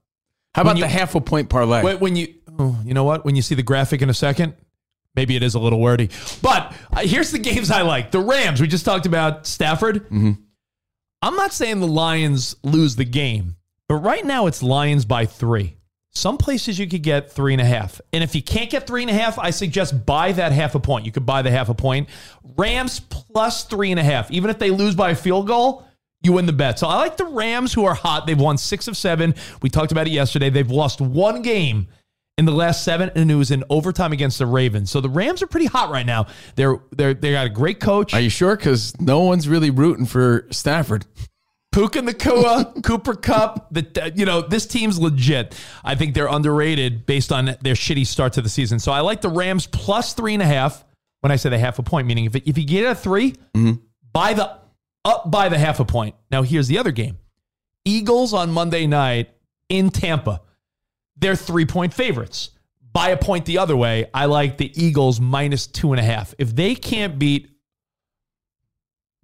How 0.55 0.63
about 0.63 0.77
you- 0.77 0.83
the 0.83 0.89
half 0.89 1.13
a 1.15 1.21
point 1.21 1.49
parlay? 1.49 1.83
Wait, 1.83 1.99
when 1.99 2.15
you, 2.15 2.33
oh, 2.57 2.79
you 2.83 2.93
know 2.93 3.03
what? 3.03 3.23
When 3.25 3.35
you 3.35 3.41
see 3.43 3.53
the 3.55 3.61
graphic 3.63 4.01
in 4.01 4.09
a 4.09 4.13
second, 4.13 4.55
maybe 5.15 5.35
it 5.35 5.43
is 5.43 5.53
a 5.53 5.59
little 5.59 5.79
wordy. 5.79 6.09
But 6.41 6.73
uh, 6.91 7.01
here's 7.01 7.31
the 7.31 7.39
games 7.49 7.69
I 7.69 7.81
like. 7.83 8.09
The 8.11 8.19
Rams. 8.19 8.59
We 8.61 8.67
just 8.67 8.85
talked 8.85 9.05
about 9.05 9.45
Stafford. 9.45 10.05
Mm-hmm. 10.05 10.31
I'm 11.21 11.35
not 11.35 11.51
saying 11.51 11.79
the 11.79 11.87
Lions 11.87 12.55
lose 12.63 12.95
the 12.95 13.05
game, 13.05 13.55
but 13.87 13.95
right 13.95 14.23
now 14.23 14.45
it's 14.45 14.61
Lions 14.61 15.03
by 15.05 15.25
three. 15.25 15.77
Some 16.11 16.37
places 16.37 16.77
you 16.79 16.87
could 16.87 17.03
get 17.03 17.31
three 17.31 17.53
and 17.53 17.61
a 17.61 17.65
half. 17.65 18.01
And 18.13 18.23
if 18.23 18.35
you 18.35 18.41
can't 18.41 18.69
get 18.69 18.87
three 18.87 19.01
and 19.03 19.09
a 19.09 19.13
half, 19.13 19.37
I 19.37 19.51
suggest 19.51 20.05
buy 20.05 20.31
that 20.31 20.51
half 20.51 20.75
a 20.75 20.79
point. 20.79 21.05
You 21.05 21.11
could 21.11 21.25
buy 21.25 21.41
the 21.41 21.51
half 21.51 21.69
a 21.69 21.75
point. 21.75 22.09
Rams 22.55 22.99
plus 22.99 23.63
three 23.65 23.91
and 23.91 23.99
a 23.99 24.03
half. 24.03 24.31
Even 24.31 24.49
if 24.49 24.59
they 24.59 24.71
lose 24.71 24.95
by 24.95 25.11
a 25.11 25.15
field 25.15 25.47
goal, 25.47 25.85
you 26.21 26.33
win 26.33 26.45
the 26.45 26.53
bet. 26.53 26.79
So 26.79 26.87
I 26.87 26.97
like 26.97 27.17
the 27.17 27.25
Rams 27.25 27.73
who 27.73 27.85
are 27.85 27.93
hot. 27.93 28.25
They've 28.25 28.39
won 28.39 28.57
six 28.57 28.87
of 28.87 28.97
seven. 28.97 29.35
We 29.61 29.69
talked 29.69 29.91
about 29.91 30.07
it 30.07 30.11
yesterday. 30.11 30.49
They've 30.49 30.69
lost 30.69 31.01
one 31.01 31.41
game 31.41 31.87
in 32.37 32.45
the 32.45 32.51
last 32.51 32.83
seven, 32.83 33.11
and 33.15 33.31
it 33.31 33.35
was 33.35 33.51
in 33.51 33.63
overtime 33.69 34.13
against 34.13 34.37
the 34.37 34.45
Ravens. 34.45 34.91
So 34.91 35.01
the 35.01 35.09
Rams 35.09 35.41
are 35.41 35.47
pretty 35.47 35.65
hot 35.65 35.89
right 35.89 36.05
now. 36.05 36.27
They're 36.55 36.79
they're 36.91 37.13
they 37.13 37.31
got 37.31 37.47
a 37.47 37.49
great 37.49 37.79
coach. 37.79 38.13
Are 38.13 38.19
you 38.19 38.29
sure? 38.29 38.55
Because 38.55 38.99
no 38.99 39.21
one's 39.21 39.47
really 39.47 39.71
rooting 39.71 40.05
for 40.05 40.47
Stafford. 40.51 41.05
Puka 41.71 41.99
Nacua, 41.99 42.83
Cooper 42.83 43.15
Kupp. 43.15 43.73
The 43.73 44.13
you 44.15 44.25
know 44.25 44.41
this 44.41 44.65
team's 44.65 44.99
legit. 44.99 45.55
I 45.83 45.95
think 45.95 46.13
they're 46.13 46.27
underrated 46.27 47.05
based 47.05 47.31
on 47.31 47.45
their 47.45 47.73
shitty 47.73 48.05
start 48.05 48.33
to 48.33 48.41
the 48.41 48.49
season. 48.49 48.79
So 48.79 48.91
I 48.91 49.01
like 49.01 49.21
the 49.21 49.29
Rams 49.29 49.67
plus 49.67 50.13
three 50.13 50.33
and 50.33 50.43
a 50.43 50.47
half. 50.47 50.83
When 51.21 51.31
I 51.31 51.35
say 51.35 51.49
the 51.49 51.57
half 51.57 51.79
a 51.79 51.83
point, 51.83 52.05
meaning 52.05 52.25
if 52.25 52.35
it, 52.35 52.47
if 52.47 52.59
you 52.59 52.65
get 52.65 52.85
a 52.85 52.93
3 52.93 53.31
mm-hmm. 53.31 53.71
buy 54.13 54.33
the 54.33 54.59
up 55.03 55.31
by 55.31 55.49
the 55.49 55.57
half 55.57 55.79
a 55.79 55.85
point. 55.85 56.15
Now 56.29 56.43
here's 56.43 56.67
the 56.67 56.77
other 56.77 56.91
game: 56.91 57.17
Eagles 57.85 58.33
on 58.33 58.51
Monday 58.51 58.85
night 58.85 59.31
in 59.67 59.89
Tampa. 59.89 60.41
They're 61.19 61.35
three 61.35 61.65
point 61.65 61.93
favorites. 61.93 62.51
Buy 62.93 63.09
a 63.09 63.17
point 63.17 63.45
the 63.45 63.57
other 63.59 63.75
way. 63.75 64.09
I 64.13 64.25
like 64.25 64.57
the 64.57 64.71
Eagles 64.81 65.19
minus 65.19 65.67
two 65.67 65.91
and 65.93 65.99
a 65.99 66.03
half. 66.03 66.33
If 66.39 66.55
they 66.55 66.73
can't 66.75 67.19
beat 67.19 67.49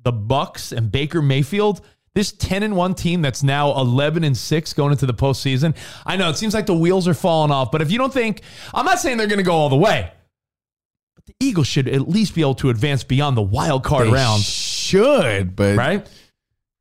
the 0.02 0.12
Bucks 0.12 0.72
and 0.72 0.92
Baker 0.92 1.22
Mayfield, 1.22 1.82
this 2.14 2.32
10 2.32 2.62
and 2.62 2.76
1 2.76 2.94
team 2.94 3.22
that's 3.22 3.42
now 3.42 3.74
11 3.80 4.24
and 4.24 4.38
6 4.38 4.74
going 4.74 4.92
into 4.92 5.06
the 5.06 5.14
postseason. 5.14 5.76
I 6.06 6.16
know 6.18 6.30
it 6.30 6.38
seems 6.38 6.54
like 6.54 6.66
the 6.68 6.76
wheels 6.76 7.08
are 7.08 7.14
falling 7.16 7.52
off, 7.52 7.72
but 7.72 7.82
if 7.82 7.90
you 7.92 7.98
don't 7.98 8.14
think, 8.14 8.42
I'm 8.74 8.86
not 8.86 9.00
saying 9.00 9.18
they're 9.18 9.28
going 9.28 9.38
to 9.40 9.44
go 9.44 9.54
all 9.54 9.70
the 9.70 9.78
way, 9.78 10.12
but 11.16 11.26
the 11.26 11.34
Eagles 11.40 11.66
should 11.68 11.88
at 11.88 12.08
least 12.08 12.36
be 12.36 12.42
able 12.42 12.56
to 12.56 12.70
advance 12.70 13.04
beyond 13.04 13.36
the 13.38 13.42
wild 13.42 13.84
card 13.84 14.08
They 14.08 14.12
round, 14.12 14.44
should, 14.44 15.56
but 15.56 15.76
right? 15.78 16.08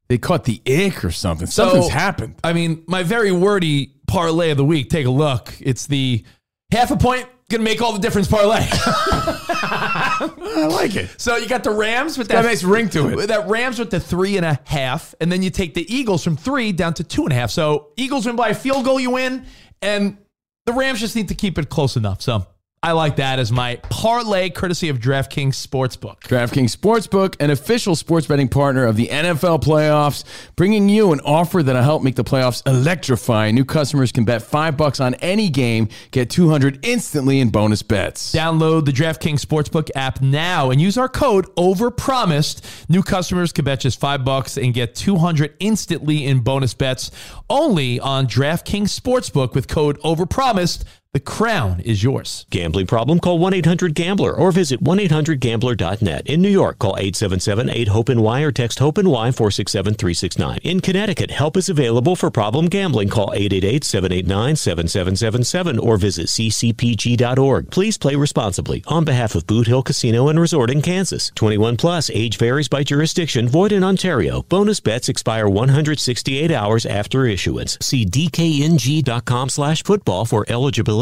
they 0.09 0.19
caught 0.19 0.45
the 0.45 0.61
ick 0.69 1.03
or 1.05 1.11
something. 1.13 1.47
So- 1.47 1.65
Something's 1.71 1.89
happened. 1.93 2.35
I 2.45 2.53
mean, 2.53 2.83
my 2.87 3.03
very 3.03 3.33
wordy 3.33 3.95
parlay 4.13 4.51
of 4.51 4.59
the 4.59 4.65
week, 4.65 4.91
take 4.91 5.07
a 5.07 5.11
look. 5.11 5.55
It's 5.59 5.87
the 5.87 6.23
half 6.71 6.91
a 6.91 6.97
point, 6.97 7.27
to 7.53 7.59
make 7.59 7.81
all 7.81 7.93
the 7.93 7.99
difference 7.99 8.29
parlay. 8.29 8.61
I 8.71 10.69
like 10.71 10.97
it. 10.97 11.09
So 11.21 11.37
you 11.37 11.49
got 11.49 11.65
the 11.65 11.71
Rams 11.71 12.19
with 12.19 12.29
that 12.29 12.45
a 12.45 12.49
nice 12.49 12.65
ring 12.65 12.89
to 12.91 13.21
it. 13.21 13.29
That 13.29 13.49
Rams 13.49 13.79
with 13.79 13.91
the 13.91 14.01
three 14.01 14.37
and 14.37 14.45
a 14.45 14.59
half, 14.65 15.15
and 15.21 15.31
then 15.31 15.43
you 15.43 15.51
take 15.51 15.75
the 15.75 15.95
Eagles 15.95 16.25
from 16.25 16.37
three 16.37 16.73
down 16.73 16.95
to 16.95 17.05
two 17.05 17.23
and 17.23 17.33
a 17.33 17.35
half. 17.35 17.51
So 17.51 17.91
Eagles 17.97 18.27
win 18.27 18.37
by 18.37 18.49
a 18.49 18.55
field 18.55 18.85
goal, 18.85 18.99
you 18.99 19.11
win, 19.11 19.47
and 19.81 20.19
the 20.67 20.73
Rams 20.73 21.01
just 21.01 21.17
need 21.17 21.29
to 21.29 21.35
keep 21.35 21.59
it 21.59 21.69
close 21.69 21.97
enough. 21.97 22.23
So 22.23 22.47
I 22.85 22.91
like 22.91 23.15
that 23.15 23.39
as 23.39 23.53
my 23.53 23.77
parlay 23.91 24.51
courtesy 24.51 24.89
of 24.89 24.99
DraftKings 24.99 25.55
Sportsbook. 25.55 26.19
DraftKings 26.23 26.77
Sportsbook, 26.77 27.37
an 27.39 27.51
official 27.51 27.95
sports 27.95 28.27
betting 28.27 28.49
partner 28.49 28.85
of 28.87 28.97
the 28.97 29.07
NFL 29.07 29.63
playoffs, 29.63 30.25
bringing 30.57 30.89
you 30.89 31.13
an 31.13 31.21
offer 31.21 31.63
that'll 31.63 31.81
help 31.81 32.03
make 32.03 32.17
the 32.17 32.25
playoffs 32.25 32.61
electrifying. 32.67 33.55
New 33.55 33.65
customers 33.65 34.11
can 34.11 34.25
bet 34.25 34.43
5 34.43 34.77
bucks 34.77 34.99
on 34.99 35.15
any 35.17 35.49
game, 35.49 35.91
get 36.11 36.29
200 36.29 36.85
instantly 36.85 37.39
in 37.39 37.51
bonus 37.51 37.85
bets. 37.85 38.35
Download 38.35 38.85
the 38.85 38.91
DraftKings 38.91 39.39
Sportsbook 39.39 39.89
app 39.95 40.21
now 40.21 40.73
and 40.73 40.81
use 40.81 40.99
our 40.99 41.09
code 41.09 41.47
OVERPROMISED. 41.55 42.89
New 42.91 43.05
customers 43.05 43.53
can 43.53 43.65
bet 43.65 43.79
just 43.79 44.01
5 44.01 44.25
bucks 44.25 44.59
and 44.59 44.75
get 44.75 44.97
200 44.97 45.55
instantly 45.61 46.27
in 46.27 46.41
bonus 46.41 46.75
bets 46.75 47.13
only 47.49 48.01
on 48.01 48.27
DraftKings 48.27 48.99
Sportsbook 48.99 49.55
with 49.55 49.69
code 49.69 50.01
OVERPROMISED. 50.01 50.83
The 51.15 51.21
crown 51.21 51.81
is 51.81 52.03
yours. 52.03 52.47
Gambling 52.49 52.87
problem? 52.87 53.21
Call 53.21 53.39
1 53.39 53.53
800 53.53 53.95
Gambler 53.95 54.33
or 54.33 54.51
visit 54.51 54.81
1 54.81 54.99
800 54.99 55.41
Gambler.net. 55.41 56.27
In 56.27 56.41
New 56.41 56.49
York, 56.49 56.79
call 56.79 56.97
877 56.97 57.69
8 57.69 57.89
HOPE 57.89 58.09
NY 58.09 58.41
or 58.41 58.51
text 58.51 58.79
HOPE 58.79 58.97
NY 58.97 59.31
467 59.31 59.93
369. 59.93 60.59
In 60.63 60.81
Connecticut, 60.81 61.31
help 61.31 61.59
is 61.59 61.69
available 61.69 62.17
for 62.17 62.31
problem 62.31 62.65
gambling. 62.65 63.11
Call 63.11 63.31
888 63.35 63.85
789 63.85 64.57
7777 64.57 65.79
or 65.79 65.99
visit 65.99 66.29
ccpg.org. 66.29 67.71
Please 67.71 67.99
play 67.99 68.15
responsibly. 68.15 68.83
On 68.87 69.05
behalf 69.05 69.35
of 69.35 69.47
Boot 69.47 69.67
Hill 69.67 69.83
Casino 69.83 70.29
and 70.29 70.41
Resort 70.41 70.71
in 70.71 70.81
Kansas. 70.81 71.31
21 71.35 71.77
plus, 71.77 72.09
age 72.09 72.39
varies 72.39 72.69
by 72.69 72.83
jurisdiction, 72.83 73.49
void 73.49 73.73
in 73.73 73.85
Ontario. 73.85 74.45
Bonus 74.49 74.81
bets 74.81 75.11
expire 75.11 75.47
168 75.47 76.51
hours 76.51 76.87
after 76.87 77.27
issuance. 77.27 77.77
See 77.83 78.07
dkng.com 78.07 79.51
slash 79.51 79.83
football 79.83 80.25
for 80.25 80.47
eligibility 80.49 81.02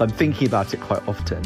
I'm 0.00 0.10
thinking 0.10 0.46
about 0.46 0.72
it 0.74 0.80
quite 0.80 1.06
often. 1.08 1.42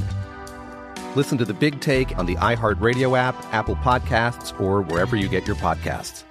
Listen 1.16 1.38
to 1.38 1.44
the 1.44 1.54
big 1.54 1.80
take 1.80 2.16
on 2.18 2.26
the 2.26 2.36
iHeartRadio 2.36 3.18
app, 3.18 3.34
Apple 3.52 3.76
Podcasts, 3.76 4.58
or 4.60 4.82
wherever 4.82 5.16
you 5.16 5.28
get 5.28 5.46
your 5.46 5.56
podcasts. 5.56 6.24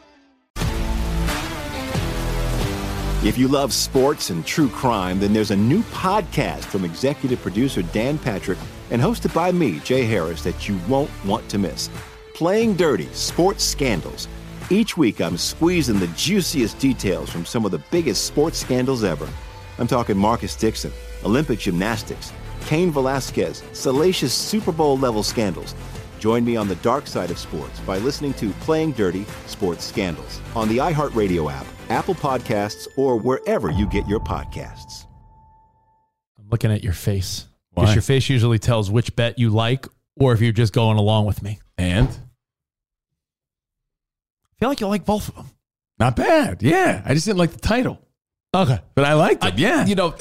If 3.21 3.37
you 3.37 3.49
love 3.49 3.73
sports 3.73 4.29
and 4.29 4.45
true 4.45 4.69
crime, 4.69 5.19
then 5.19 5.33
there's 5.33 5.51
a 5.51 5.55
new 5.55 5.81
podcast 5.83 6.63
from 6.63 6.85
executive 6.85 7.41
producer 7.41 7.81
Dan 7.81 8.17
Patrick 8.17 8.57
and 8.91 9.01
hosted 9.01 9.33
by 9.33 9.51
me, 9.51 9.79
Jay 9.79 10.05
Harris, 10.05 10.41
that 10.43 10.69
you 10.69 10.79
won't 10.87 11.11
want 11.25 11.49
to 11.49 11.57
miss. 11.57 11.89
Playing 12.33 12.77
Dirty 12.77 13.07
Sports 13.07 13.65
Scandals. 13.65 14.29
Each 14.69 14.95
week, 14.95 15.19
I'm 15.19 15.35
squeezing 15.35 15.99
the 15.99 16.07
juiciest 16.15 16.79
details 16.79 17.29
from 17.29 17.43
some 17.43 17.65
of 17.65 17.71
the 17.71 17.81
biggest 17.91 18.23
sports 18.23 18.57
scandals 18.57 19.03
ever. 19.03 19.27
I'm 19.79 19.87
talking 19.87 20.17
Marcus 20.17 20.55
Dixon, 20.55 20.91
Olympic 21.23 21.59
gymnastics, 21.59 22.31
Cain 22.65 22.91
Velasquez, 22.91 23.63
salacious 23.73 24.33
Super 24.33 24.71
Bowl 24.71 24.97
level 24.97 25.23
scandals. 25.23 25.73
Join 26.19 26.43
me 26.43 26.57
on 26.57 26.67
the 26.67 26.75
dark 26.75 27.07
side 27.07 27.31
of 27.31 27.39
sports 27.39 27.79
by 27.79 27.97
listening 27.97 28.33
to 28.35 28.49
Playing 28.61 28.91
Dirty 28.91 29.25
Sports 29.47 29.85
Scandals 29.85 30.41
on 30.53 30.67
the 30.67 30.77
iHeartRadio 30.77 31.51
app, 31.51 31.65
Apple 31.89 32.13
Podcasts, 32.15 32.87
or 32.97 33.15
wherever 33.15 33.71
you 33.71 33.87
get 33.87 34.05
your 34.05 34.19
podcasts. 34.19 35.05
I'm 36.37 36.49
looking 36.49 36.71
at 36.71 36.83
your 36.83 36.93
face. 36.93 37.47
Why? 37.71 37.83
Because 37.83 37.95
your 37.95 38.01
face 38.01 38.29
usually 38.29 38.59
tells 38.59 38.91
which 38.91 39.15
bet 39.15 39.39
you 39.39 39.49
like 39.49 39.87
or 40.19 40.33
if 40.33 40.41
you're 40.41 40.51
just 40.51 40.73
going 40.73 40.97
along 40.97 41.25
with 41.25 41.41
me. 41.41 41.59
And? 41.77 42.09
I 42.09 42.15
feel 44.59 44.67
like 44.67 44.81
you 44.81 44.87
like 44.87 45.05
both 45.05 45.29
of 45.29 45.35
them. 45.35 45.45
Not 45.97 46.17
bad. 46.17 46.61
Yeah. 46.61 47.01
I 47.05 47.13
just 47.13 47.25
didn't 47.25 47.39
like 47.39 47.51
the 47.51 47.59
title. 47.59 48.01
Okay. 48.55 48.79
But 48.95 49.05
I 49.05 49.13
liked 49.13 49.45
it. 49.45 49.59
yeah. 49.59 49.85
You 49.85 49.95
know, 49.95 50.15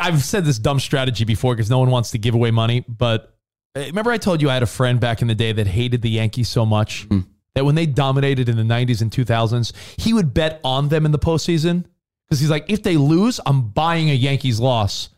I've 0.00 0.22
said 0.22 0.44
this 0.44 0.58
dumb 0.58 0.78
strategy 0.80 1.24
before 1.24 1.54
because 1.54 1.70
no 1.70 1.78
one 1.80 1.90
wants 1.90 2.12
to 2.12 2.18
give 2.18 2.34
away 2.34 2.50
money. 2.50 2.84
But 2.86 3.36
uh, 3.76 3.80
remember, 3.80 4.10
I 4.12 4.18
told 4.18 4.40
you 4.40 4.48
I 4.50 4.54
had 4.54 4.62
a 4.62 4.66
friend 4.66 5.00
back 5.00 5.22
in 5.22 5.28
the 5.28 5.34
day 5.34 5.52
that 5.52 5.66
hated 5.66 6.02
the 6.02 6.10
Yankees 6.10 6.48
so 6.48 6.64
much 6.64 7.04
Hmm. 7.04 7.20
that 7.54 7.64
when 7.64 7.74
they 7.74 7.86
dominated 7.86 8.48
in 8.48 8.56
the 8.56 8.62
90s 8.62 9.02
and 9.02 9.10
2000s, 9.10 9.72
he 10.00 10.12
would 10.12 10.32
bet 10.32 10.60
on 10.62 10.88
them 10.88 11.04
in 11.04 11.10
the 11.12 11.18
postseason 11.18 11.84
because 12.26 12.38
he's 12.40 12.50
like, 12.50 12.66
if 12.70 12.82
they 12.82 12.96
lose, 12.96 13.40
I'm 13.44 13.68
buying 13.70 14.08
a 14.10 14.14
Yankees 14.14 14.60
loss. 14.60 15.08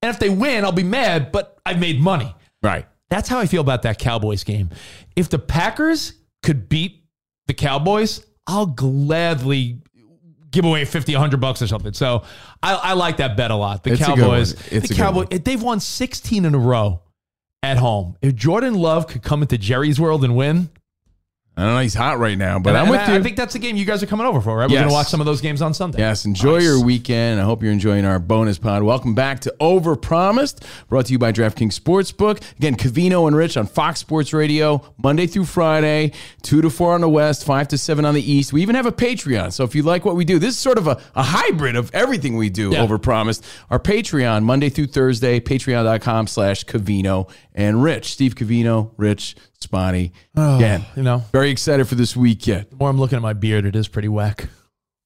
And 0.00 0.10
if 0.10 0.18
they 0.18 0.30
win, 0.30 0.64
I'll 0.64 0.72
be 0.72 0.82
mad, 0.82 1.30
but 1.30 1.58
I've 1.66 1.78
made 1.78 2.00
money. 2.00 2.34
Right. 2.62 2.86
That's 3.10 3.28
how 3.28 3.38
I 3.38 3.46
feel 3.46 3.60
about 3.60 3.82
that 3.82 3.98
Cowboys 3.98 4.42
game. 4.44 4.70
If 5.14 5.28
the 5.28 5.38
Packers 5.38 6.14
could 6.42 6.68
beat 6.68 7.04
the 7.46 7.54
Cowboys, 7.54 8.24
I'll 8.46 8.66
gladly 8.66 9.80
give 10.52 10.64
away 10.64 10.84
50, 10.84 11.12
100 11.12 11.40
bucks 11.40 11.60
or 11.60 11.66
something. 11.66 11.92
So 11.92 12.22
I, 12.62 12.74
I 12.74 12.92
like 12.92 13.16
that 13.16 13.36
bet 13.36 13.50
a 13.50 13.56
lot. 13.56 13.82
The 13.82 13.92
It's 13.92 14.04
Cowboys, 14.04 14.54
the 14.54 14.94
Cowboys, 14.94 15.28
they've 15.44 15.62
won 15.62 15.80
16 15.80 16.44
in 16.44 16.54
a 16.54 16.58
row 16.58 17.02
at 17.62 17.78
home. 17.78 18.16
If 18.22 18.34
Jordan 18.34 18.74
Love 18.74 19.06
could 19.06 19.22
come 19.22 19.42
into 19.42 19.58
Jerry's 19.58 19.98
world 19.98 20.24
and 20.24 20.36
win, 20.36 20.70
I 21.54 21.64
don't 21.64 21.74
know. 21.74 21.80
He's 21.80 21.92
hot 21.92 22.18
right 22.18 22.38
now, 22.38 22.58
but 22.58 22.70
and 22.70 22.78
I'm 22.78 22.86
I- 22.86 22.90
with 22.92 23.00
and 23.00 23.12
you. 23.12 23.18
I 23.18 23.22
think 23.22 23.36
that's 23.36 23.52
the 23.52 23.58
game 23.58 23.76
you 23.76 23.84
guys 23.84 24.02
are 24.02 24.06
coming 24.06 24.26
over 24.26 24.40
for, 24.40 24.56
right? 24.56 24.68
We're 24.70 24.72
Yes. 24.72 24.80
going 24.80 24.88
to 24.88 24.94
watch 24.94 25.08
some 25.08 25.20
of 25.20 25.26
those 25.26 25.42
games 25.42 25.60
on 25.60 25.74
Sunday. 25.74 25.98
Yes, 25.98 26.24
enjoy 26.24 26.54
Nice. 26.54 26.62
your 26.64 26.82
weekend. 26.82 27.38
I 27.40 27.44
hope 27.44 27.62
you're 27.62 27.72
enjoying 27.72 28.06
our 28.06 28.18
bonus 28.18 28.56
pod. 28.56 28.82
Welcome 28.82 29.14
back 29.14 29.40
to 29.40 29.54
Overpromised, 29.60 30.62
brought 30.88 31.06
to 31.06 31.12
you 31.12 31.18
by 31.18 31.30
DraftKings 31.30 31.78
Sportsbook. 31.78 32.40
Again, 32.56 32.76
Covino 32.76 33.26
and 33.26 33.36
Rich 33.36 33.58
on 33.58 33.66
Fox 33.66 34.00
Sports 34.00 34.32
Radio, 34.32 34.82
Monday 35.02 35.26
through 35.26 35.44
Friday, 35.44 36.12
2 36.42 36.62
to 36.62 36.70
4 36.70 36.94
on 36.94 37.02
the 37.02 37.08
West, 37.08 37.44
5 37.44 37.68
to 37.68 37.76
7 37.76 38.06
on 38.06 38.14
the 38.14 38.32
East. 38.32 38.54
We 38.54 38.62
even 38.62 38.74
have 38.74 38.86
a 38.86 38.92
Patreon. 38.92 39.52
So 39.52 39.62
if 39.64 39.74
you 39.74 39.82
like 39.82 40.06
what 40.06 40.16
we 40.16 40.24
do, 40.24 40.38
this 40.38 40.54
is 40.54 40.58
sort 40.58 40.78
of 40.78 40.86
a, 40.86 40.98
a 41.14 41.22
hybrid 41.22 41.76
of 41.76 41.90
everything 41.92 42.36
we 42.38 42.48
do, 42.48 42.70
Yeah. 42.70 42.86
Overpromised. 42.86 43.42
Our 43.70 43.78
Patreon, 43.78 44.42
Monday 44.44 44.70
through 44.70 44.86
Thursday, 44.86 45.38
patreon.com 45.38 46.28
slash 46.28 46.64
Covino 46.64 47.28
and 47.54 47.82
Rich, 47.82 48.12
Steve 48.12 48.34
Covino, 48.34 48.92
Rich, 48.96 49.36
Spotty. 49.60 50.12
Oh, 50.36 50.56
Again, 50.56 50.84
you 50.96 51.02
know. 51.02 51.22
very 51.32 51.50
excited 51.50 51.86
for 51.88 51.94
this 51.94 52.16
weekend. 52.16 52.66
The 52.70 52.76
more 52.76 52.88
I'm 52.90 52.98
looking 52.98 53.16
at 53.16 53.22
my 53.22 53.32
beard, 53.34 53.64
it 53.64 53.76
is 53.76 53.88
pretty 53.88 54.08
whack. 54.08 54.48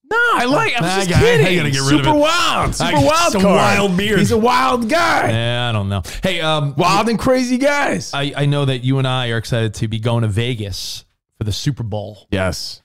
No, 0.09 0.17
I 0.17 0.45
like. 0.45 0.73
I'm 0.77 0.85
I 0.85 1.05
just 1.05 1.21
kidding. 1.21 1.47
I 1.47 1.57
gotta 1.57 1.71
get 1.73 1.81
rid 1.81 1.99
of 2.01 2.05
Super 2.05 2.17
it. 2.17 2.21
wild. 2.21 2.75
Super 2.77 2.93
got 2.93 3.05
wild. 3.05 3.33
some 3.33 3.43
card. 3.43 3.55
wild 3.57 3.97
beard. 3.97 4.19
He's 4.21 4.31
a 4.31 4.39
wild 4.39 4.89
guy. 4.89 5.31
Yeah, 5.31 5.69
I 5.69 5.73
don't 5.73 5.89
know. 5.89 6.03
Hey, 6.23 6.41
um, 6.41 6.75
Wild 6.77 7.09
and 7.09 7.19
crazy 7.19 7.59
guys. 7.59 8.13
I, 8.15 8.33
I 8.37 8.47
know 8.47 8.65
that 8.67 8.85
you 8.85 8.99
and 8.99 9.07
I 9.09 9.31
are 9.31 9.37
excited 9.39 9.75
to 9.75 9.89
be 9.89 9.99
going 9.99 10.23
to 10.23 10.29
Vegas 10.29 11.05
for 11.39 11.45
the 11.45 11.51
Super 11.53 11.83
Bowl. 11.83 12.29
Yes. 12.31 12.83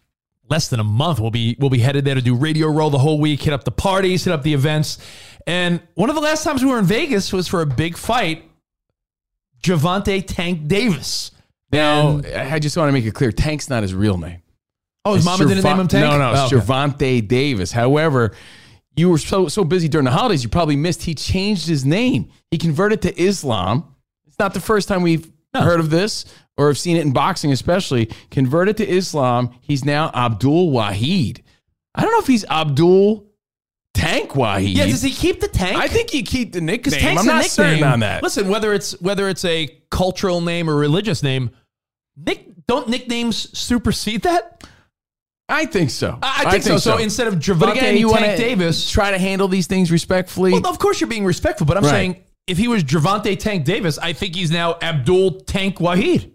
Less 0.50 0.68
than 0.70 0.80
a 0.80 0.84
month, 0.84 1.20
we'll 1.20 1.30
be 1.32 1.56
we'll 1.60 1.70
be 1.70 1.78
headed 1.80 2.06
there 2.06 2.16
to 2.16 2.22
do 2.22 2.36
Radio 2.36 2.68
Row 2.68 2.90
the 2.90 2.98
whole 2.98 3.20
week, 3.22 3.44
hit 3.44 3.54
up 3.54 3.64
the 3.66 3.72
parties, 3.72 4.26
hit 4.26 4.34
up 4.34 4.42
the 4.42 4.54
events. 4.56 4.98
And 5.48 5.80
one 5.94 6.10
of 6.10 6.16
the 6.16 6.22
last 6.22 6.44
times 6.44 6.64
we 6.64 6.70
were 6.72 6.80
in 6.80 6.86
Vegas 6.86 7.32
was 7.32 7.48
for 7.48 7.62
a 7.62 7.66
big 7.68 7.96
fight. 7.98 8.44
Gervonta 9.62 10.24
Tank 10.26 10.68
Davis. 10.68 11.32
Now, 11.72 12.22
I 12.36 12.60
just 12.60 12.76
want 12.76 12.90
to 12.90 12.94
make 12.94 13.06
it 13.06 13.14
clear: 13.14 13.32
Tank's 13.32 13.70
not 13.70 13.84
his 13.84 13.94
real 13.94 14.18
name. 14.18 14.42
Oh, 15.06 15.14
his 15.16 15.26
It's 15.26 15.26
mama 15.26 15.48
didn't 15.50 15.64
name 15.64 15.80
him 15.80 15.88
Tank? 15.88 16.06
No, 16.06 16.18
no, 16.18 16.32
it's 16.32 16.54
Oh, 16.54 16.58
okay. 16.58 17.22
Davis. 17.22 17.72
However, 17.72 18.34
you 18.96 19.10
were 19.10 19.18
so 19.18 19.48
so 19.48 19.64
busy 19.64 19.88
during 19.88 20.06
the 20.06 20.12
holidays, 20.12 20.44
you 20.44 20.50
probably 20.50 20.76
missed. 20.76 21.04
He 21.04 21.16
changed 21.16 21.68
his 21.68 21.86
name. 21.86 22.30
He 22.52 22.58
converted 22.58 23.02
to 23.04 23.22
Islam. 23.22 23.96
It's 24.28 24.38
not 24.38 24.54
the 24.54 24.60
first 24.60 24.88
time 24.88 25.02
we've 25.02 25.32
heard 25.56 25.80
of 25.80 25.90
this 25.90 26.26
or 26.58 26.68
have 26.68 26.78
seen 26.78 26.98
it 26.98 27.06
in 27.06 27.14
boxing, 27.14 27.52
especially. 27.52 28.10
Converted 28.30 28.78
to 28.78 28.88
Islam. 28.88 29.52
He's 29.62 29.86
now 29.86 30.12
Abdul 30.14 30.72
Wahid. 30.72 31.42
I 31.96 32.02
don't 32.04 32.12
know 32.12 32.20
if 32.20 32.28
he's 32.28 32.46
Abdul 32.46 33.31
Tank 33.94 34.32
Wahid. 34.32 34.76
Yeah, 34.76 34.86
does 34.86 35.02
he 35.02 35.12
keep 35.12 35.42
the 35.42 35.48
tank? 35.48 35.78
I 35.78 35.88
think 35.88 36.14
you 36.14 36.24
keep 36.24 36.54
the 36.54 36.62
Because 36.62 36.94
nickname. 36.94 37.16
tank's 37.16 37.22
I'm 37.22 37.28
not 37.28 37.46
certain 37.46 37.72
nickname. 37.74 37.92
on 37.94 38.00
that. 38.02 38.24
Listen, 38.24 38.48
whether 38.48 38.74
it's 38.74 39.00
whether 39.02 39.28
it's 39.28 39.44
a 39.46 39.68
cultural 39.90 40.40
name 40.42 40.70
or 40.70 40.76
religious 40.76 41.22
name, 41.24 41.52
nick 42.16 42.48
don't 42.68 42.88
nicknames 42.88 43.58
supersede 43.58 44.22
that? 44.24 44.64
I 45.50 45.66
think 45.66 45.90
so. 45.90 46.18
I, 46.24 46.44
I 46.48 46.52
think, 46.52 46.64
so. 46.64 46.78
so. 46.78 46.98
instead 46.98 47.28
of 47.28 47.36
Gervonta 47.36 47.74
again, 47.74 47.98
you 47.98 48.10
Tank 48.14 48.38
Davis, 48.40 48.90
try 48.90 49.12
to 49.12 49.18
handle 49.18 49.50
these 49.50 49.68
things 49.68 49.92
respectfully. 49.92 50.54
well, 50.54 50.66
of 50.68 50.80
course 50.80 51.02
you're 51.02 51.10
being 51.10 51.26
respectful, 51.26 51.68
but 51.68 51.76
I'm 51.76 51.84
Right. 51.84 51.90
saying 51.90 52.24
if 52.48 52.58
he 52.58 52.70
was 52.70 52.86
Gervonta 52.86 53.38
Tank 53.38 53.66
Davis, 53.66 53.98
I 53.98 54.14
think 54.14 54.36
he's 54.36 54.50
now 54.52 54.78
Abdul 54.82 55.42
Tank 55.42 55.80
Wahid. 55.80 56.32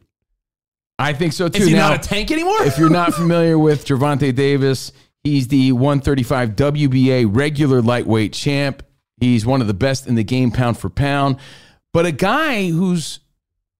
I 0.98 1.14
think 1.14 1.32
so 1.32 1.48
too. 1.48 1.62
Is 1.62 1.68
he 1.68 1.74
Now, 1.74 1.88
not 1.90 2.04
a 2.04 2.08
tank 2.08 2.30
anymore? 2.30 2.62
if 2.64 2.76
you're 2.78 2.90
not 2.90 3.14
familiar 3.14 3.58
with 3.58 3.86
Gervonta 3.86 4.34
Davis, 4.34 4.92
he's 5.26 5.48
the 5.48 5.72
135 5.72 6.50
WBA 6.56 7.26
regular 7.28 7.82
lightweight 7.82 8.32
champ. 8.32 8.82
He's 9.18 9.44
one 9.46 9.60
of 9.60 9.66
the 9.66 9.74
best 9.74 10.06
in 10.06 10.14
the 10.14 10.24
game, 10.24 10.50
pound 10.50 10.78
for 10.78 10.90
pound. 10.90 11.36
But 11.92 12.04
a 12.06 12.12
guy 12.12 12.68
who's 12.68 13.20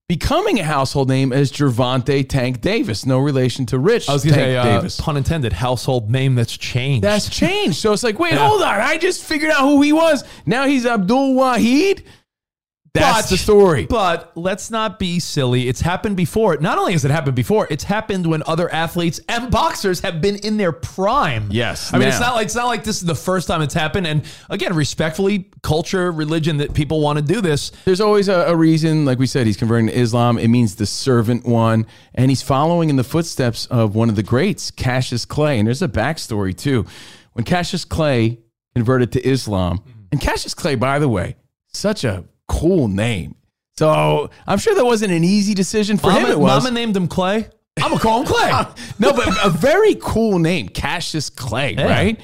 becoming 0.09 0.59
a 0.61 0.65
household 0.65 1.09
name 1.09 1.33
is 1.33 1.51
Gervonta 1.53 2.27
Tank 2.29 2.61
Davis. 2.61 3.05
No 3.05 3.19
relation 3.19 3.67
to 3.67 3.79
Rich 3.79 4.09
I 4.09 4.13
was 4.13 4.25
going 4.25 4.35
to 4.35 4.41
say, 4.41 4.57
uh, 4.57 4.65
Davis. 4.65 5.01
pun 5.01 5.17
intended, 5.17 5.53
household 5.53 6.11
name 6.11 6.35
that's 6.37 6.57
changed. 6.57 7.03
That's 7.05 7.29
changed. 7.29 7.77
So 7.79 7.93
it's 7.93 8.03
like, 8.03 8.19
wait, 8.19 8.33
Yeah. 8.35 8.49
hold 8.49 8.63
on. 8.63 8.81
I 8.81 8.97
just 8.99 9.23
figured 9.25 9.51
out 9.51 9.63
who 9.63 9.83
he 9.83 9.93
was. 9.93 10.25
Now 10.47 10.67
he's 10.67 10.87
Abdul 10.87 11.35
Wahid. 11.35 12.05
That's 13.01 13.23
But- 13.23 13.31
the 13.31 13.37
story. 13.37 13.87
But 13.87 14.33
let's 14.35 14.71
not 14.71 14.99
be 14.99 15.21
silly. 15.21 15.69
It's 15.69 15.81
happened 15.81 16.17
before. 16.17 16.57
Not 16.59 16.79
only 16.79 16.93
has 16.93 17.05
it 17.05 17.11
happened 17.11 17.37
before, 17.37 17.67
it's 17.71 17.85
happened 17.85 18.27
when 18.27 18.43
other 18.47 18.73
athletes 18.73 19.21
and 19.29 19.51
boxers 19.51 20.01
have 20.01 20.21
been 20.21 20.37
in 20.37 20.57
their 20.57 20.73
prime. 20.73 21.49
Yes. 21.51 21.93
I 21.93 21.99
mean, 21.99 22.09
it's 22.09 22.21
not 22.21 22.35
like 22.35 22.47
it's 22.47 22.55
not 22.55 22.67
like 22.67 22.85
this 22.85 22.97
is 22.97 23.05
the 23.05 23.15
first 23.15 23.49
time 23.49 23.63
it's 23.63 23.75
happened. 23.75 24.07
And 24.07 24.25
again, 24.51 24.75
respectfully, 24.75 25.51
culture, 25.63 26.11
religion 26.13 26.59
that 26.59 26.75
people 26.75 27.01
want 27.01 27.19
to 27.19 27.25
do 27.25 27.41
this. 27.41 27.73
There's 27.85 28.01
always 28.01 28.29
a, 28.29 28.47
a 28.47 28.57
reason, 28.57 29.05
like 29.05 29.19
we 29.19 29.27
said, 29.27 29.47
he's 29.47 29.57
converting 29.57 29.87
to 29.89 29.99
Islam. 29.99 30.39
It 30.39 30.49
means 30.49 30.77
the 30.77 30.87
servant 30.87 31.45
one, 31.47 31.87
and 32.15 32.31
he's 32.31 32.43
following 32.43 32.91
in 32.91 32.97
the 32.97 33.05
footsteps 33.05 33.67
of 33.67 33.95
one 33.95 34.09
of 34.09 34.17
the 34.17 34.23
greats, 34.23 34.71
Cassius 34.71 35.25
Clay. 35.25 35.59
And 35.59 35.67
there's 35.67 35.83
a 35.83 35.89
backstory 35.89 36.57
too. 36.57 36.87
When 37.33 37.45
Cassius 37.45 37.85
Clay 37.85 38.39
converted 38.75 39.13
to 39.13 39.27
Islam, 39.27 39.79
mm-hmm. 39.79 39.91
and 40.13 40.21
Cassius 40.21 40.55
Clay, 40.55 40.75
by 40.75 40.99
the 40.99 41.09
way, 41.09 41.37
such 41.73 42.05
a 42.05 42.25
cool 42.49 42.89
name. 42.89 43.37
So 43.79 44.31
I'm 44.47 44.59
sure 44.59 44.75
that 44.75 44.85
wasn't 44.85 45.13
an 45.13 45.25
easy 45.25 45.55
decision 45.55 45.99
for 45.99 46.11
him. 46.11 46.23
Mama, 46.23 46.35
It 46.35 46.39
was. 46.39 46.65
Mama 46.65 46.75
named 46.75 46.97
him 46.97 47.09
Clay. 47.09 47.49
I'm 47.79 47.91
gonna 47.91 48.01
call 48.01 48.21
him 48.21 48.27
Clay. 48.27 48.51
no, 48.99 49.13
but 49.13 49.29
a 49.45 49.51
very 49.51 49.97
cool 50.01 50.39
name, 50.39 50.69
Cassius 50.69 51.29
Clay, 51.29 51.75
right? 51.77 52.19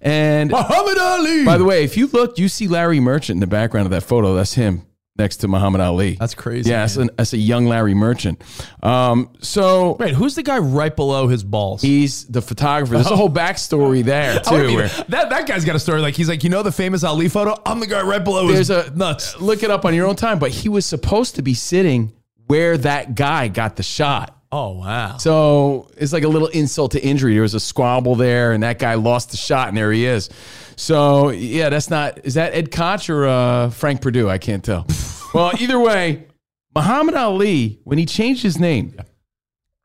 And 0.00 0.50
Muhammad 0.50 0.98
Ali. 0.98 1.44
by 1.44 1.56
the 1.58 1.64
way, 1.64 1.82
if 1.82 1.96
you 1.96 2.08
look, 2.08 2.38
you 2.38 2.48
see 2.48 2.68
Larry 2.68 3.00
Merchant 3.00 3.36
in 3.36 3.40
the 3.40 3.46
background 3.46 3.86
of 3.86 3.90
that 3.90 4.02
photo. 4.02 4.34
That's 4.34 4.54
him 4.54 4.82
next 5.18 5.38
to 5.38 5.48
Muhammad 5.48 5.80
Ali. 5.80 6.14
That's 6.14 6.34
crazy. 6.34 6.70
Yeah, 6.70 6.80
that's, 6.80 6.96
an, 6.96 7.10
that's 7.16 7.32
a 7.32 7.36
young 7.38 7.66
Larry 7.66 7.94
Merchant. 7.94 8.40
Um, 8.82 9.30
so 9.40 9.96
Wait, 9.98 10.14
who's 10.14 10.34
the 10.34 10.42
guy 10.42 10.58
right 10.58 10.94
below 10.94 11.28
his 11.28 11.42
balls? 11.44 11.82
he's 11.82 12.24
the 12.26 12.40
photographer. 12.40 12.94
There's 12.94 13.10
a 13.10 13.16
whole 13.16 13.28
backstory 13.30 14.04
there 14.04 14.40
Oh, 14.46 14.50
too. 14.58 14.66
mean, 14.68 14.76
where 14.76 14.88
that 14.88 15.30
that 15.30 15.46
guy's 15.46 15.64
got 15.64 15.76
a 15.76 15.80
story. 15.80 16.00
Like 16.00 16.14
he's 16.14 16.28
like, 16.28 16.44
you 16.44 16.50
know, 16.50 16.62
the 16.62 16.72
famous 16.72 17.04
Ali 17.04 17.28
photo. 17.28 17.60
I'm 17.66 17.80
the 17.80 17.86
guy 17.86 18.02
right 18.02 18.22
below 18.22 18.46
his 18.48 18.68
there's 18.68 18.88
a 18.88 18.94
nuts. 18.96 19.40
Look 19.40 19.62
it 19.62 19.70
up 19.70 19.84
on 19.84 19.94
your 19.94 20.06
own 20.06 20.16
time. 20.16 20.38
But 20.38 20.50
he 20.50 20.68
was 20.68 20.86
supposed 20.86 21.34
to 21.36 21.42
be 21.42 21.54
sitting 21.54 22.12
where 22.46 22.78
that 22.78 23.14
guy 23.14 23.48
got 23.48 23.76
the 23.76 23.82
shot. 23.82 24.37
Oh 24.50 24.78
wow. 24.78 25.18
So 25.18 25.90
it's 25.96 26.12
like 26.12 26.24
a 26.24 26.28
little 26.28 26.48
insult 26.48 26.92
to 26.92 27.02
injury. 27.02 27.34
There 27.34 27.42
was 27.42 27.54
a 27.54 27.60
squabble 27.60 28.14
there, 28.14 28.52
and 28.52 28.62
that 28.62 28.78
guy 28.78 28.94
lost 28.94 29.30
the 29.30 29.36
shot, 29.36 29.68
and 29.68 29.76
there 29.76 29.92
he 29.92 30.06
is. 30.06 30.30
So 30.76 31.30
yeah, 31.30 31.68
that's 31.68 31.90
not. 31.90 32.24
Is 32.24 32.34
that 32.34 32.54
Ed 32.54 32.70
Koch 32.70 33.10
or 33.10 33.26
uh, 33.26 33.70
Frank 33.70 34.00
Purdue? 34.00 34.28
I 34.30 34.38
can't 34.38 34.64
tell. 34.64 34.86
well, 35.34 35.52
either 35.60 35.78
way, 35.78 36.26
Muhammad 36.74 37.14
Ali, 37.14 37.80
when 37.84 37.98
he 37.98 38.06
changed 38.06 38.42
his 38.42 38.58
name, 38.58 38.94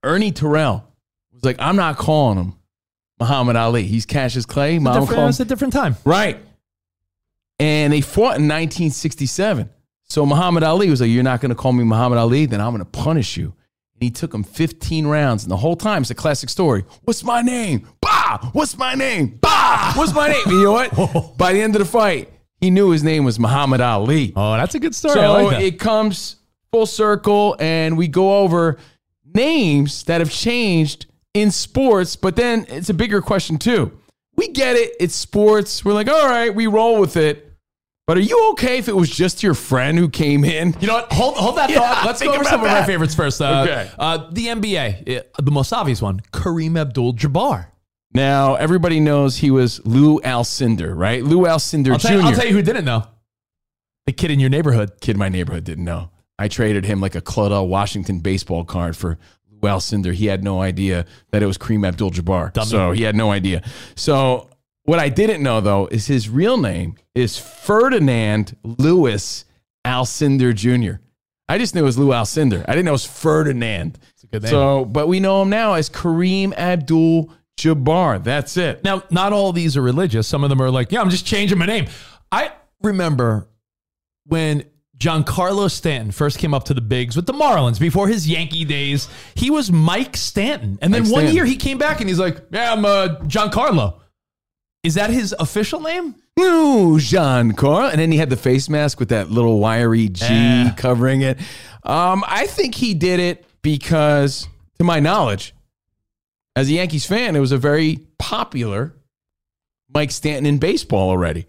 Ernie 0.04 0.32
Terrell 0.32 0.88
was 1.34 1.44
like, 1.44 1.58
"I'm 1.60 1.76
not 1.76 1.98
calling 1.98 2.38
him 2.38 2.54
Muhammad 3.20 3.56
Ali. 3.56 3.84
He's 3.84 4.06
Cassius 4.06 4.46
Clay. 4.46 4.76
It's 4.78 4.86
a 4.86 5.00
different- 5.00 5.30
it's 5.30 5.40
a 5.40 5.46
different 5.46 5.74
time. 5.74 5.96
Right. 6.06 6.40
And 7.60 7.94
they 7.94 8.02
fought 8.02 8.38
in 8.38 8.48
1967. 8.48 9.70
So 10.04 10.26
Muhammad 10.26 10.64
Ali 10.64 10.90
was 10.90 11.02
like, 11.02 11.10
You're 11.10 11.24
not 11.24 11.40
going 11.40 11.50
to 11.50 11.56
call 11.56 11.72
me 11.72 11.84
Muhammad 11.84 12.18
Ali, 12.18 12.46
then 12.46 12.60
I'm 12.60 12.72
going 12.74 12.80
to 12.80 12.86
punish 12.86 13.38
you. 13.38 13.54
He 14.04 14.12
took 14.12 14.34
him 14.34 14.44
15 14.44 15.08
rounds. 15.08 15.44
And 15.44 15.52
the 15.52 15.58
whole 15.58 15.76
time, 15.76 16.02
it's 16.02 16.12
a 16.12 16.16
classic 16.16 16.50
story. 16.50 16.86
What's 17.04 17.24
my 17.24 17.42
name? 17.42 17.88
Bah! 18.02 18.50
What's 18.54 18.78
my 18.78 18.94
name? 18.96 19.40
Bah! 19.42 19.94
What's 19.96 20.14
my 20.14 20.28
name? 20.28 20.42
And 20.46 20.54
you 20.54 20.64
know 20.64 20.72
what? 20.74 21.38
By 21.38 21.54
the 21.54 21.62
end 21.62 21.76
of 21.76 21.80
the 21.80 21.86
fight, 21.86 22.32
he 22.60 22.70
knew 22.70 22.92
his 22.92 23.04
name 23.04 23.24
was 23.26 23.40
Muhammad 23.40 23.82
Ali. 23.82 24.34
Oh, 24.36 24.54
that's 24.54 24.76
a 24.76 24.80
good 24.80 24.96
story. 24.96 25.16
So 25.16 25.34
like 25.34 25.62
it 25.62 25.80
comes 25.80 26.38
full 26.72 26.86
circle, 26.86 27.56
and 27.60 27.98
we 27.98 28.08
go 28.08 28.40
over 28.40 28.78
names 29.34 30.04
that 30.04 30.22
have 30.22 30.32
changed 30.32 31.06
in 31.34 31.52
sports, 31.52 32.16
but 32.16 32.36
then 32.36 32.66
it's 32.70 32.90
a 32.90 32.94
bigger 32.94 33.22
question 33.22 33.58
too. 33.58 33.98
We 34.36 34.50
get 34.50 34.76
it, 34.76 34.94
it's 35.00 35.16
sports. 35.16 35.84
We're 35.86 35.94
like, 35.94 36.08
all 36.08 36.28
right, 36.28 36.54
we 36.54 36.68
roll 36.68 37.00
with 37.00 37.18
it. 37.18 37.53
But 38.06 38.18
are 38.18 38.22
you 38.22 38.50
okay 38.52 38.78
if 38.80 38.90
it 38.90 38.96
was 38.96 39.10
just 39.10 39.44
your 39.44 39.54
friend 39.54 39.98
who 39.98 40.10
came 40.10 40.44
in? 40.44 40.76
You 40.82 40.88
know 40.88 40.96
what? 40.96 41.12
Hold, 41.14 41.38
hold 41.38 41.58
that 41.58 41.70
Yeah, 41.70 41.80
thought. 41.80 42.06
Let's 42.06 42.22
go 42.22 42.34
over 42.34 42.44
some 42.44 42.60
of 42.60 42.66
that. 42.66 42.82
my 42.82 42.86
favorites 42.86 43.16
first. 43.16 43.42
Uh, 43.42 43.62
Okay. 43.66 43.90
uh, 43.98 44.30
the 44.32 44.48
NBA, 44.48 45.20
uh, 45.20 45.42
the 45.42 45.52
most 45.52 45.72
obvious 45.72 46.02
one, 46.02 46.20
Kareem 46.34 46.78
Abdul-Jabbar. 46.80 47.68
Now, 48.14 48.56
everybody 48.56 49.00
knows 49.00 49.38
he 49.38 49.52
was 49.52 49.84
Lou 49.86 50.20
Alcindor, 50.20 50.94
right? 50.96 51.24
Lou 51.24 51.44
Alcindor 51.46 51.94
I'll 51.94 51.98
Jr. 51.98 52.12
you, 52.14 52.22
I'll 52.22 52.34
tell 52.34 52.46
you 52.46 52.54
who 52.54 52.62
didn't 52.62 52.86
know. 52.86 53.08
The 54.06 54.12
kid 54.12 54.32
in 54.32 54.40
your 54.40 54.50
neighborhood. 54.50 55.00
Kid 55.00 55.12
in 55.16 55.20
my 55.20 55.30
neighborhood 55.30 55.64
didn't 55.64 55.86
know. 55.86 56.10
I 56.38 56.50
traded 56.50 56.84
him 56.86 57.00
like 57.00 57.16
a 57.16 57.22
Claudell 57.22 57.68
Washington 57.70 58.20
baseball 58.20 58.66
card 58.66 58.98
for 58.98 59.18
Lou 59.50 59.62
Alcindor. 59.70 60.14
He 60.14 60.26
had 60.26 60.44
no 60.44 60.62
idea 60.62 61.06
that 61.32 61.42
it 61.42 61.46
was 61.46 61.58
Kareem 61.58 61.88
Abdul-Jabbar. 61.88 62.66
So 62.66 62.92
he 62.92 63.04
had 63.04 63.16
no 63.16 63.32
idea. 63.32 63.64
So 63.96 64.50
what 64.86 65.00
I 65.00 65.10
didn't 65.10 65.44
know 65.44 65.62
though 65.62 65.88
is 65.88 66.08
his 66.08 66.30
real 66.30 66.58
name 66.58 66.96
is 67.16 67.38
Ferdinand 67.38 68.58
Lewis 68.64 69.46
Alcindor 69.86 70.54
Jr. 70.54 71.02
I 71.50 71.58
just 71.58 71.76
knew 71.76 71.82
it 71.82 71.86
was 71.86 71.98
Lou 71.98 72.10
Alcindor. 72.10 72.64
I 72.68 72.72
didn't 72.72 72.86
know 72.86 72.92
it 72.92 72.94
was 72.94 73.06
Ferdinand. 73.06 74.00
A 74.24 74.28
good 74.28 74.44
name. 74.44 74.50
So, 74.50 74.86
but 74.86 75.08
we 75.08 75.20
know 75.20 75.42
him 75.42 75.50
now 75.50 75.74
as 75.74 75.90
Kareem 75.90 76.54
Abdul-Jabbar. 76.56 78.24
That's 78.24 78.56
it. 78.56 78.84
Now, 78.84 79.04
not 79.12 79.34
all 79.34 79.52
these 79.52 79.76
are 79.76 79.82
religious. 79.82 80.28
Some 80.28 80.44
of 80.44 80.50
them 80.50 80.62
are 80.62 80.72
like, 80.72 80.92
yeah, 80.92 81.02
I'm 81.02 81.10
just 81.10 81.26
changing 81.26 81.58
my 81.58 81.66
name. 81.66 81.88
I 82.32 82.54
remember 82.82 83.50
when 84.26 84.64
Giancarlo 84.98 85.70
Stanton 85.70 86.12
first 86.12 86.40
came 86.40 86.54
up 86.54 86.64
to 86.66 86.74
the 86.74 86.82
bigs 86.82 87.16
with 87.18 87.26
the 87.26 87.34
Marlins 87.34 87.80
before 87.80 88.08
his 88.08 88.28
Yankee 88.28 88.64
days. 88.64 89.10
He 89.36 89.52
was 89.52 89.70
Mike 89.70 90.16
Stanton. 90.16 90.80
And 90.82 90.94
then 90.94 91.04
Mike 91.04 91.12
one 91.12 91.20
Stanton. 91.24 91.36
year 91.36 91.46
he 91.46 91.58
came 91.58 91.78
back 91.78 92.00
and 92.00 92.08
he's 92.08 92.20
like, 92.20 92.38
yeah, 92.52 92.72
I'm 92.72 92.86
uh, 92.86 93.20
Giancarlo. 93.24 94.00
Is 94.84 94.96
that 94.96 95.10
his 95.12 95.34
official 95.40 95.80
name? 95.80 96.16
Ooh, 96.40 97.00
Jean 97.00 97.54
Carl. 97.54 97.88
And 97.90 98.00
then 98.00 98.12
he 98.12 98.18
had 98.18 98.30
the 98.30 98.36
face 98.38 98.68
mask 98.68 99.00
with 99.00 99.10
that 99.10 99.32
little 99.32 99.60
wiry 99.60 100.10
G 100.10 100.26
Yeah. 100.26 100.74
covering 100.76 101.22
it. 101.22 101.40
Um, 101.84 102.24
I 102.28 102.48
think 102.48 102.76
he 102.76 102.94
did 102.94 103.20
it 103.20 103.46
because, 103.62 104.48
to 104.78 104.84
my 104.84 105.00
knowledge, 105.00 105.54
as 106.56 106.70
a 106.70 106.74
Yankees 106.74 107.06
fan, 107.06 107.36
it 107.36 107.40
was 107.40 107.52
a 107.52 107.58
very 107.58 108.00
popular 108.20 108.94
Mike 109.94 110.12
Stanton 110.12 110.46
in 110.46 110.58
baseball 110.58 111.10
already. 111.10 111.46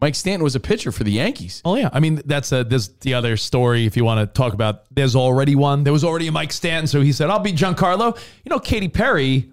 Mike 0.00 0.14
Stanton 0.14 0.44
was 0.44 0.54
a 0.54 0.60
pitcher 0.60 0.92
for 0.92 1.02
the 1.04 1.10
Yankees. 1.10 1.60
Oh 1.64 1.74
yeah, 1.74 1.90
I 1.92 1.98
mean 1.98 2.22
that's 2.24 2.52
a, 2.52 2.62
this 2.62 2.86
the 3.00 3.14
other 3.14 3.36
story. 3.36 3.84
If 3.84 3.96
you 3.96 4.04
want 4.04 4.20
to 4.20 4.26
talk 4.32 4.54
about, 4.54 4.84
there's 4.94 5.16
already 5.16 5.56
one. 5.56 5.82
There 5.82 5.92
was 5.92 6.04
already 6.04 6.28
a 6.28 6.32
Mike 6.32 6.52
Stanton, 6.52 6.86
so 6.86 7.00
he 7.00 7.10
said, 7.12 7.28
"I'll 7.30 7.40
be 7.40 7.52
Giancarlo." 7.52 8.16
You 8.44 8.50
know, 8.50 8.60
Katy 8.60 8.88
Perry, 8.88 9.50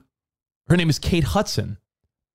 her 0.69 0.77
name 0.77 0.87
is 0.89 0.99
Kate 0.99 1.23
Hudson, 1.23 1.79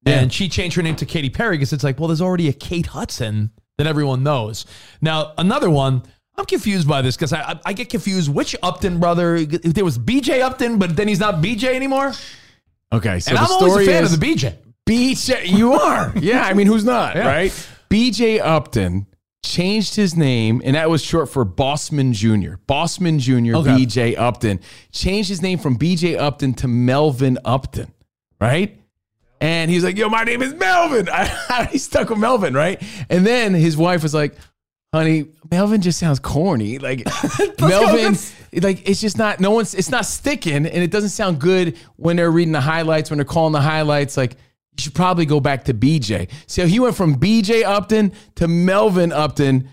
and 0.06 0.32
she 0.32 0.48
changed 0.48 0.76
her 0.76 0.82
name 0.82 0.96
to 0.96 1.06
Katy 1.06 1.30
Perry 1.30 1.56
because 1.56 1.72
it's 1.72 1.84
like, 1.84 1.98
well, 1.98 2.08
there's 2.08 2.20
already 2.22 2.48
a 2.48 2.52
Kate 2.52 2.86
Hudson 2.86 3.50
that 3.78 3.86
everyone 3.86 4.22
knows. 4.22 4.66
Now 5.00 5.32
another 5.38 5.70
one. 5.70 6.02
I'm 6.36 6.46
confused 6.46 6.88
by 6.88 7.02
this 7.02 7.16
because 7.16 7.34
I, 7.34 7.40
I 7.42 7.60
I 7.66 7.72
get 7.74 7.90
confused 7.90 8.32
which 8.32 8.56
Upton 8.62 8.98
brother. 8.98 9.36
If 9.36 9.74
there 9.74 9.84
was 9.84 9.98
BJ 9.98 10.40
Upton, 10.40 10.78
but 10.78 10.96
then 10.96 11.06
he's 11.06 11.20
not 11.20 11.36
BJ 11.42 11.74
anymore. 11.74 12.12
Okay, 12.92 13.20
so 13.20 13.30
and 13.30 13.38
I'm 13.38 13.50
always 13.50 13.86
a 13.86 13.90
fan 13.90 14.04
is 14.04 14.14
of 14.14 14.20
the 14.20 14.26
BJ. 14.34 14.56
BJ, 14.88 15.46
you 15.46 15.74
are. 15.74 16.12
yeah, 16.20 16.44
I 16.44 16.54
mean, 16.54 16.66
who's 16.66 16.84
not, 16.84 17.14
Yeah. 17.14 17.26
right? 17.26 17.68
BJ 17.90 18.40
Upton 18.40 19.06
changed 19.44 19.96
his 19.96 20.16
name, 20.16 20.62
and 20.64 20.76
that 20.76 20.88
was 20.90 21.02
short 21.02 21.28
for 21.28 21.44
Bossman 21.44 22.12
Jr. 22.12 22.54
Bossman 22.66 23.18
Jr. 23.18 23.56
Okay. 23.58 23.84
BJ 23.84 24.18
Upton 24.18 24.60
changed 24.92 25.28
his 25.28 25.42
name 25.42 25.58
from 25.58 25.76
BJ 25.78 26.18
Upton 26.18 26.54
to 26.54 26.68
Melvin 26.68 27.38
Upton, 27.44 27.92
right? 28.40 28.79
And 29.40 29.70
he's 29.70 29.82
like, 29.84 29.96
"Yo, 29.96 30.08
my 30.08 30.24
name 30.24 30.42
is 30.42 30.52
Melvin." 30.54 31.08
He's 31.70 31.84
stuck 31.84 32.10
with 32.10 32.18
Melvin, 32.18 32.52
right? 32.54 32.82
And 33.08 33.26
then 33.26 33.54
his 33.54 33.74
wife 33.76 34.02
was 34.02 34.12
like, 34.12 34.36
"Honey, 34.92 35.28
Melvin 35.50 35.80
just 35.80 35.98
sounds 35.98 36.18
corny. 36.18 36.78
Like 36.78 37.06
Melvin, 37.60 38.16
like 38.60 38.86
it's 38.88 39.00
just 39.00 39.16
not. 39.16 39.40
No 39.40 39.50
one's. 39.52 39.74
It's 39.74 39.88
not 39.90 40.04
sticking, 40.04 40.54
and 40.66 40.66
it 40.66 40.90
doesn't 40.90 41.08
sound 41.10 41.38
good 41.40 41.78
when 41.96 42.16
they're 42.16 42.30
reading 42.30 42.52
the 42.52 42.60
highlights. 42.60 43.08
When 43.10 43.16
they're 43.16 43.24
calling 43.24 43.52
the 43.52 43.60
highlights, 43.60 44.16
like." 44.16 44.36
You 44.78 44.82
should 44.84 44.94
probably 44.94 45.26
go 45.26 45.40
back 45.40 45.64
to 45.64 45.74
BJ. 45.74 46.30
So 46.46 46.64
he 46.64 46.78
went 46.78 46.94
from 46.94 47.16
BJ 47.16 47.64
Upton 47.64 48.12
to 48.36 48.46
Melvin 48.46 49.10
Upton 49.10 49.68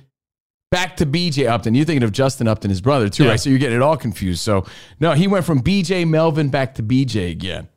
back 0.71 0.97
to 0.97 1.06
BJ 1.06 1.47
Upton. 1.47 1.75
You're 1.75 1.86
thinking 1.86 2.03
of 2.03 2.12
Justin 2.12 2.47
Upton, 2.47 2.71
his 2.71 2.82
brother, 2.82 3.08
too, 3.08 3.23
Yeah. 3.23 3.30
right? 3.30 3.39
So 3.39 3.51
you're 3.51 3.60
getting 3.60 3.77
it 3.77 3.82
all 3.84 3.95
confused. 3.95 4.41
So 4.41 4.65
no, 4.99 5.13
he 5.13 5.27
went 5.27 5.45
from 5.45 5.62
BJ 5.62 6.06
Melvin 6.06 6.49
back 6.49 6.75
to 6.75 6.84
BJ 6.84 7.30
again. 7.32 7.69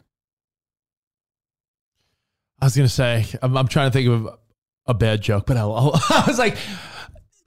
I 2.61 2.67
was 2.67 2.77
gonna 2.77 2.89
say 2.89 3.27
I'm, 3.43 3.57
I'm 3.57 3.69
trying 3.69 3.91
to 3.91 3.93
think 3.93 4.09
of 4.09 4.39
a 4.87 4.95
bad 4.95 5.21
joke, 5.23 5.47
but 5.47 5.57
I'll, 5.57 5.73
I'll- 5.73 6.03
I 6.11 6.25
was 6.27 6.39
like 6.39 6.57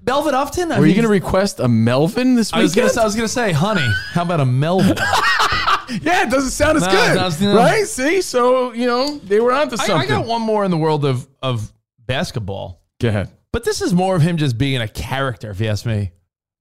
Melvin 0.06 0.34
Upton. 0.34 0.72
I 0.72 0.80
Were 0.80 0.86
you 0.86 0.96
mean, 0.96 1.04
to 1.04 1.10
request 1.10 1.60
a 1.60 1.68
Melvin 1.68 2.36
this 2.36 2.52
I 2.54 2.62
was 2.62 2.76
weekend? 2.76 2.92
gonna 2.94 3.02
I 3.02 3.06
was 3.06 3.16
gonna 3.16 3.28
say, 3.28 3.52
honey, 3.52 3.88
how 4.14 4.24
about 4.24 4.40
a 4.42 4.46
Melvin? 4.46 4.98
yeah, 6.02 6.24
it 6.24 6.30
doesn't 6.30 6.52
sound 6.52 6.78
as 6.78 6.84
No, 6.84 6.92
good, 6.92 7.42
no. 7.42 7.56
right? 7.58 7.86
See, 7.86 8.22
so 8.22 8.72
you 8.74 8.86
know 8.88 9.18
they 9.20 9.40
were 9.40 9.54
onto 9.54 9.76
I, 9.76 9.86
something. 9.86 9.96
I 10.12 10.18
got 10.20 10.26
one 10.26 10.42
more 10.42 10.66
in 10.66 10.72
the 10.72 10.78
world 10.78 11.06
of 11.06 11.28
of 11.42 11.72
basketball, 12.06 12.82
Go 13.00 13.08
ahead. 13.10 13.30
but 13.52 13.64
this 13.64 13.82
is 13.82 13.94
more 13.94 14.16
of 14.16 14.22
him 14.22 14.38
just 14.38 14.58
being 14.58 14.82
a 14.82 14.88
character, 14.88 15.52
if 15.52 15.60
you 15.62 15.68
ask 15.68 15.86
me. 15.86 16.12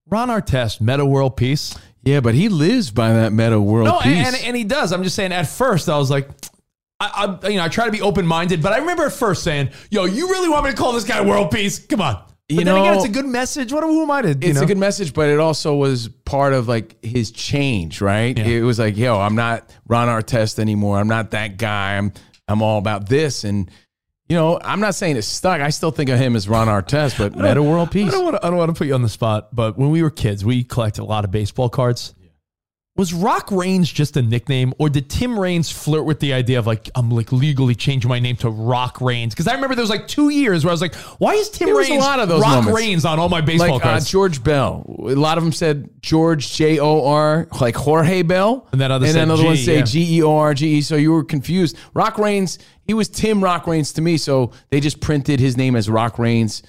Ron 0.08 0.28
Artest, 0.28 0.80
Meta 0.80 1.04
World 1.06 1.36
Peace. 1.36 1.74
Yeah, 2.04 2.20
but 2.20 2.34
he 2.34 2.48
lives 2.48 2.90
by 2.90 3.12
that 3.12 3.32
meta 3.32 3.60
world 3.60 3.86
No, 3.86 4.00
peace. 4.00 4.26
and, 4.26 4.36
and 4.46 4.56
he 4.56 4.64
does. 4.64 4.92
I'm 4.92 5.04
just 5.04 5.14
saying. 5.14 5.30
At 5.32 5.46
first, 5.46 5.88
I 5.88 5.96
was 5.98 6.10
like, 6.10 6.28
I, 7.14 7.38
I 7.44 7.48
you 7.48 7.56
know 7.56 7.64
I 7.64 7.68
try 7.68 7.86
to 7.86 7.90
be 7.92 8.02
open 8.02 8.26
minded, 8.26 8.62
but 8.62 8.72
I 8.72 8.78
remember 8.78 9.04
at 9.04 9.12
first 9.12 9.42
saying, 9.42 9.70
"Yo, 9.90 10.04
you 10.04 10.28
really 10.28 10.48
want 10.48 10.64
me 10.64 10.70
to 10.70 10.76
call 10.76 10.92
this 10.92 11.04
guy 11.04 11.20
World 11.20 11.50
Peace? 11.50 11.78
Come 11.84 12.00
on." 12.00 12.14
But 12.48 12.58
You 12.58 12.64
then 12.64 12.74
again, 12.76 12.84
know- 12.92 12.94
it's 12.98 13.04
a 13.04 13.12
good 13.12 13.26
message. 13.26 13.72
What 13.72 13.82
who 13.84 14.02
am 14.02 14.10
I 14.10 14.22
to? 14.22 14.28
you 14.28 14.36
it's 14.42 14.58
know? 14.58 14.62
a 14.64 14.66
good 14.66 14.76
message, 14.78 15.14
but 15.14 15.28
it 15.30 15.38
also 15.38 15.74
was 15.74 16.08
part 16.08 16.52
of 16.52 16.68
like 16.68 17.02
his 17.04 17.30
change, 17.30 18.00
right? 18.00 18.38
It 18.38 18.62
was 18.62 18.78
like, 18.78 18.96
yo, 18.96 19.18
I'm 19.18 19.34
not 19.36 19.70
Ron 19.88 20.08
Artest 20.08 20.58
anymore. 20.58 20.98
I'm 20.98 21.08
not 21.08 21.30
that 21.30 21.56
guy. 21.56 21.96
I'm 21.96 22.12
I'm 22.48 22.60
all 22.60 22.78
about 22.78 23.08
this. 23.08 23.44
And 23.44 23.70
you 24.28 24.36
know, 24.36 24.58
I'm 24.62 24.80
not 24.80 24.94
saying 24.94 25.16
it's 25.16 25.26
stuck. 25.26 25.60
I 25.60 25.70
still 25.70 25.90
think 25.90 26.08
of 26.10 26.18
him 26.18 26.36
as 26.36 26.48
Ron 26.48 26.66
Artest, 26.68 27.18
but 27.18 27.34
Meta 27.36 27.62
World 27.62 27.88
I 27.88 27.92
Peace. 27.92 28.12
don't 28.12 28.24
want 28.24 28.36
to. 28.36 28.46
I 28.46 28.50
don't 28.50 28.58
want 28.58 28.70
to 28.74 28.78
put 28.78 28.86
you 28.86 28.94
on 28.94 29.02
the 29.02 29.08
spot, 29.08 29.54
but 29.54 29.78
when 29.78 29.90
we 29.90 30.02
were 30.02 30.10
kids, 30.10 30.44
we 30.44 30.62
collected 30.64 31.02
a 31.02 31.04
lot 31.04 31.24
of 31.24 31.30
baseball 31.30 31.68
cards. 31.68 32.14
Was 32.94 33.14
Rock 33.14 33.50
Raines 33.50 33.90
just 33.90 34.18
a 34.18 34.22
nickname, 34.22 34.74
or 34.78 34.90
did 34.90 35.08
Tim 35.08 35.38
Raines 35.38 35.70
flirt 35.70 36.04
with 36.04 36.20
the 36.20 36.34
idea 36.34 36.58
of 36.58 36.66
like 36.66 36.90
I'm 36.94 37.08
like 37.08 37.32
legally 37.32 37.74
changing 37.74 38.10
my 38.10 38.18
name 38.18 38.36
to 38.36 38.50
Rock 38.50 39.00
Raines? 39.00 39.32
Because 39.32 39.48
I 39.48 39.54
remember 39.54 39.74
there 39.74 39.82
was 39.82 39.88
like 39.88 40.06
two 40.06 40.28
years 40.28 40.62
where 40.62 40.72
I 40.72 40.74
was 40.74 40.82
like, 40.82 40.94
why 41.16 41.32
is 41.32 41.48
Tim 41.48 41.68
There 41.68 41.76
was 41.76 41.88
a 41.88 41.96
lot 41.96 42.20
of 42.20 42.28
those 42.28 42.42
Rock 42.42 42.64
moments. 42.64 42.76
Raines 42.76 43.04
on 43.06 43.18
all 43.18 43.30
my 43.30 43.40
baseball 43.40 43.76
like 43.76 43.82
uh, 43.86 43.92
cards? 43.92 44.10
George 44.10 44.44
Bell. 44.44 44.84
A 45.08 45.14
lot 45.14 45.38
of 45.38 45.44
them 45.44 45.54
said 45.54 45.88
George 46.02 46.52
J 46.52 46.80
O 46.80 47.06
R, 47.06 47.48
like 47.62 47.76
Jorge 47.76 48.20
Bell, 48.20 48.68
And 48.72 48.80
that 48.82 48.90
other 48.90 49.06
and 49.06 49.14
said 49.14 49.20
then 49.22 49.30
other 49.30 49.44
ones 49.44 49.64
say 49.64 49.76
yeah. 49.76 49.84
G 49.84 50.18
E 50.18 50.22
O 50.22 50.36
R 50.36 50.52
G 50.52 50.74
E. 50.74 50.80
So 50.82 50.96
you 50.96 51.12
were 51.12 51.24
confused. 51.24 51.78
Rock 51.94 52.18
Raines, 52.18 52.58
he 52.86 52.92
was 52.92 53.08
Tim 53.08 53.42
Rock 53.42 53.66
Raines 53.66 53.94
to 53.94 54.02
me, 54.02 54.18
so 54.18 54.52
they 54.68 54.80
just 54.80 55.00
printed 55.00 55.40
his 55.40 55.56
name 55.56 55.76
as 55.76 55.88
Rock 55.88 56.18
Reigns. 56.18 56.62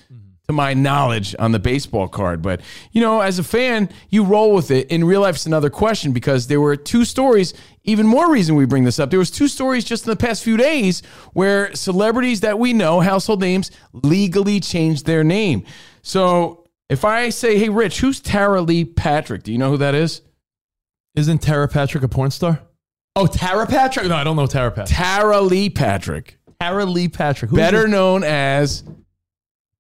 To 0.47 0.53
my 0.53 0.73
knowledge, 0.73 1.34
on 1.39 1.53
the 1.53 1.60
baseball 1.60 2.10
card, 2.10 2.41
but 2.41 2.60
you 2.91 2.99
know, 2.99 3.21
as 3.21 3.39
a 3.39 3.43
fan, 3.43 3.88
you 4.10 4.25
roll 4.25 4.53
with 4.53 4.71
it. 4.71 4.91
In 4.91 5.06
real 5.06 5.21
life, 5.21 5.36
it's 5.36 5.45
another 5.45 5.69
question 5.69 6.12
because 6.12 6.47
there 6.47 6.60
were 6.60 6.75
two 6.75 7.06
stories. 7.06 7.53
Even 7.86 8.06
more 8.06 8.29
reason 8.29 8.56
we 8.56 8.65
bring 8.65 8.84
this 8.84 8.99
up. 8.99 9.10
There 9.10 9.19
was 9.19 9.32
two 9.32 9.47
stories 9.47 9.86
just 9.86 10.06
in 10.06 10.10
the 10.10 10.17
past 10.17 10.43
few 10.43 10.58
days 10.58 11.01
where 11.32 11.73
celebrities 11.73 12.41
that 12.41 12.60
we 12.60 12.73
know, 12.73 12.99
household 12.99 13.39
names, 13.39 13.71
legally 13.93 14.60
changed 14.60 15.06
their 15.06 15.23
name. 15.23 15.63
So 16.01 16.65
if 16.89 17.06
I 17.06 17.29
say, 17.29 17.58
"Hey, 17.58 17.69
Rich, 17.69 18.01
who's 18.01 18.19
Tara 18.19 18.62
Leigh 18.62 18.84
Patrick?" 18.84 19.43
Do 19.43 19.53
you 19.53 19.58
know 19.58 19.69
who 19.69 19.77
that 19.77 19.95
is? 19.95 20.23
Isn't 21.15 21.41
Tara 21.41 21.69
Patrick 21.69 22.03
a 22.03 22.10
porn 22.10 22.32
star? 22.32 22.60
Oh, 23.15 23.27
Tara 23.27 23.65
Patrick? 23.65 24.08
No, 24.08 24.15
I 24.15 24.25
don't 24.25 24.36
know 24.36 24.47
Tara 24.47 24.71
Patrick. 24.71 24.97
Tara 24.97 25.39
Leigh 25.39 25.69
Patrick, 25.69 26.38
Tara 26.60 26.84
Leigh 26.84 27.08
Patrick. 27.08 27.49
Who's 27.51 27.58
better 27.58 27.88
known 27.88 28.25
as 28.25 28.84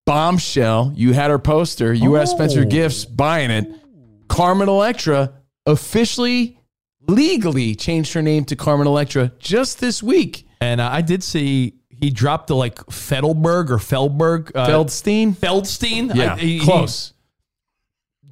Bombshell. 0.05 0.93
You 0.95 1.13
had 1.13 1.29
her 1.31 1.39
poster. 1.39 1.93
You 1.93 2.17
asked 2.17 2.31
Spencer 2.35 2.61
Oh. 2.61 2.65
Gifts 2.69 3.05
buying 3.05 3.51
it. 3.51 3.71
Carmen 4.27 4.67
Electra 4.69 5.33
officially, 5.65 6.59
legally 7.07 7.75
changed 7.75 8.13
her 8.13 8.21
name 8.21 8.45
to 8.45 8.55
Carmen 8.55 8.87
Electra 8.87 9.31
just 9.39 9.79
this 9.79 10.01
week. 10.03 10.47
And 10.61 10.81
uh, 10.81 10.89
I 10.91 11.01
did 11.01 11.23
see 11.23 11.75
he 11.89 12.09
dropped 12.09 12.47
the 12.47 12.55
like 12.55 12.75
Fedelberg 12.87 13.69
or 13.69 13.77
Feldberg. 13.77 14.51
Uh, 14.55 14.67
Feldstein. 14.67 15.35
Feldstein. 15.35 16.13
Yeah, 16.15 16.33
I- 16.33 16.37
he- 16.37 16.59
close. 16.59 17.12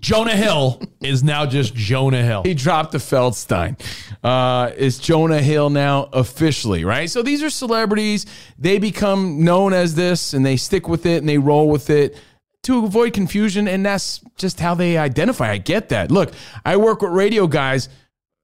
Jonah 0.01 0.35
Hill 0.35 0.81
is 0.99 1.23
now 1.23 1.45
just 1.45 1.75
Jonah 1.75 2.23
Hill. 2.23 2.41
He 2.43 2.55
dropped 2.55 2.91
the 2.91 2.97
Feldstein. 2.97 3.79
Uh, 4.23 4.71
is 4.75 4.97
Jonah 4.97 5.41
Hill 5.41 5.69
now 5.69 6.09
officially, 6.11 6.83
right? 6.83 7.09
So 7.09 7.21
these 7.21 7.43
are 7.43 7.51
celebrities. 7.51 8.25
They 8.57 8.79
become 8.79 9.43
known 9.43 9.73
as 9.73 9.93
this 9.93 10.33
and 10.33 10.43
they 10.43 10.57
stick 10.57 10.87
with 10.87 11.05
it 11.05 11.17
and 11.17 11.29
they 11.29 11.37
roll 11.37 11.69
with 11.69 11.91
it 11.91 12.17
to 12.63 12.83
avoid 12.83 13.13
confusion. 13.13 13.67
And 13.67 13.85
that's 13.85 14.21
just 14.37 14.59
how 14.59 14.73
they 14.73 14.97
identify. 14.97 15.51
I 15.51 15.59
get 15.59 15.89
that. 15.89 16.09
Look, 16.09 16.33
I 16.65 16.77
work 16.77 17.03
with 17.03 17.11
radio 17.11 17.45
guys. 17.45 17.87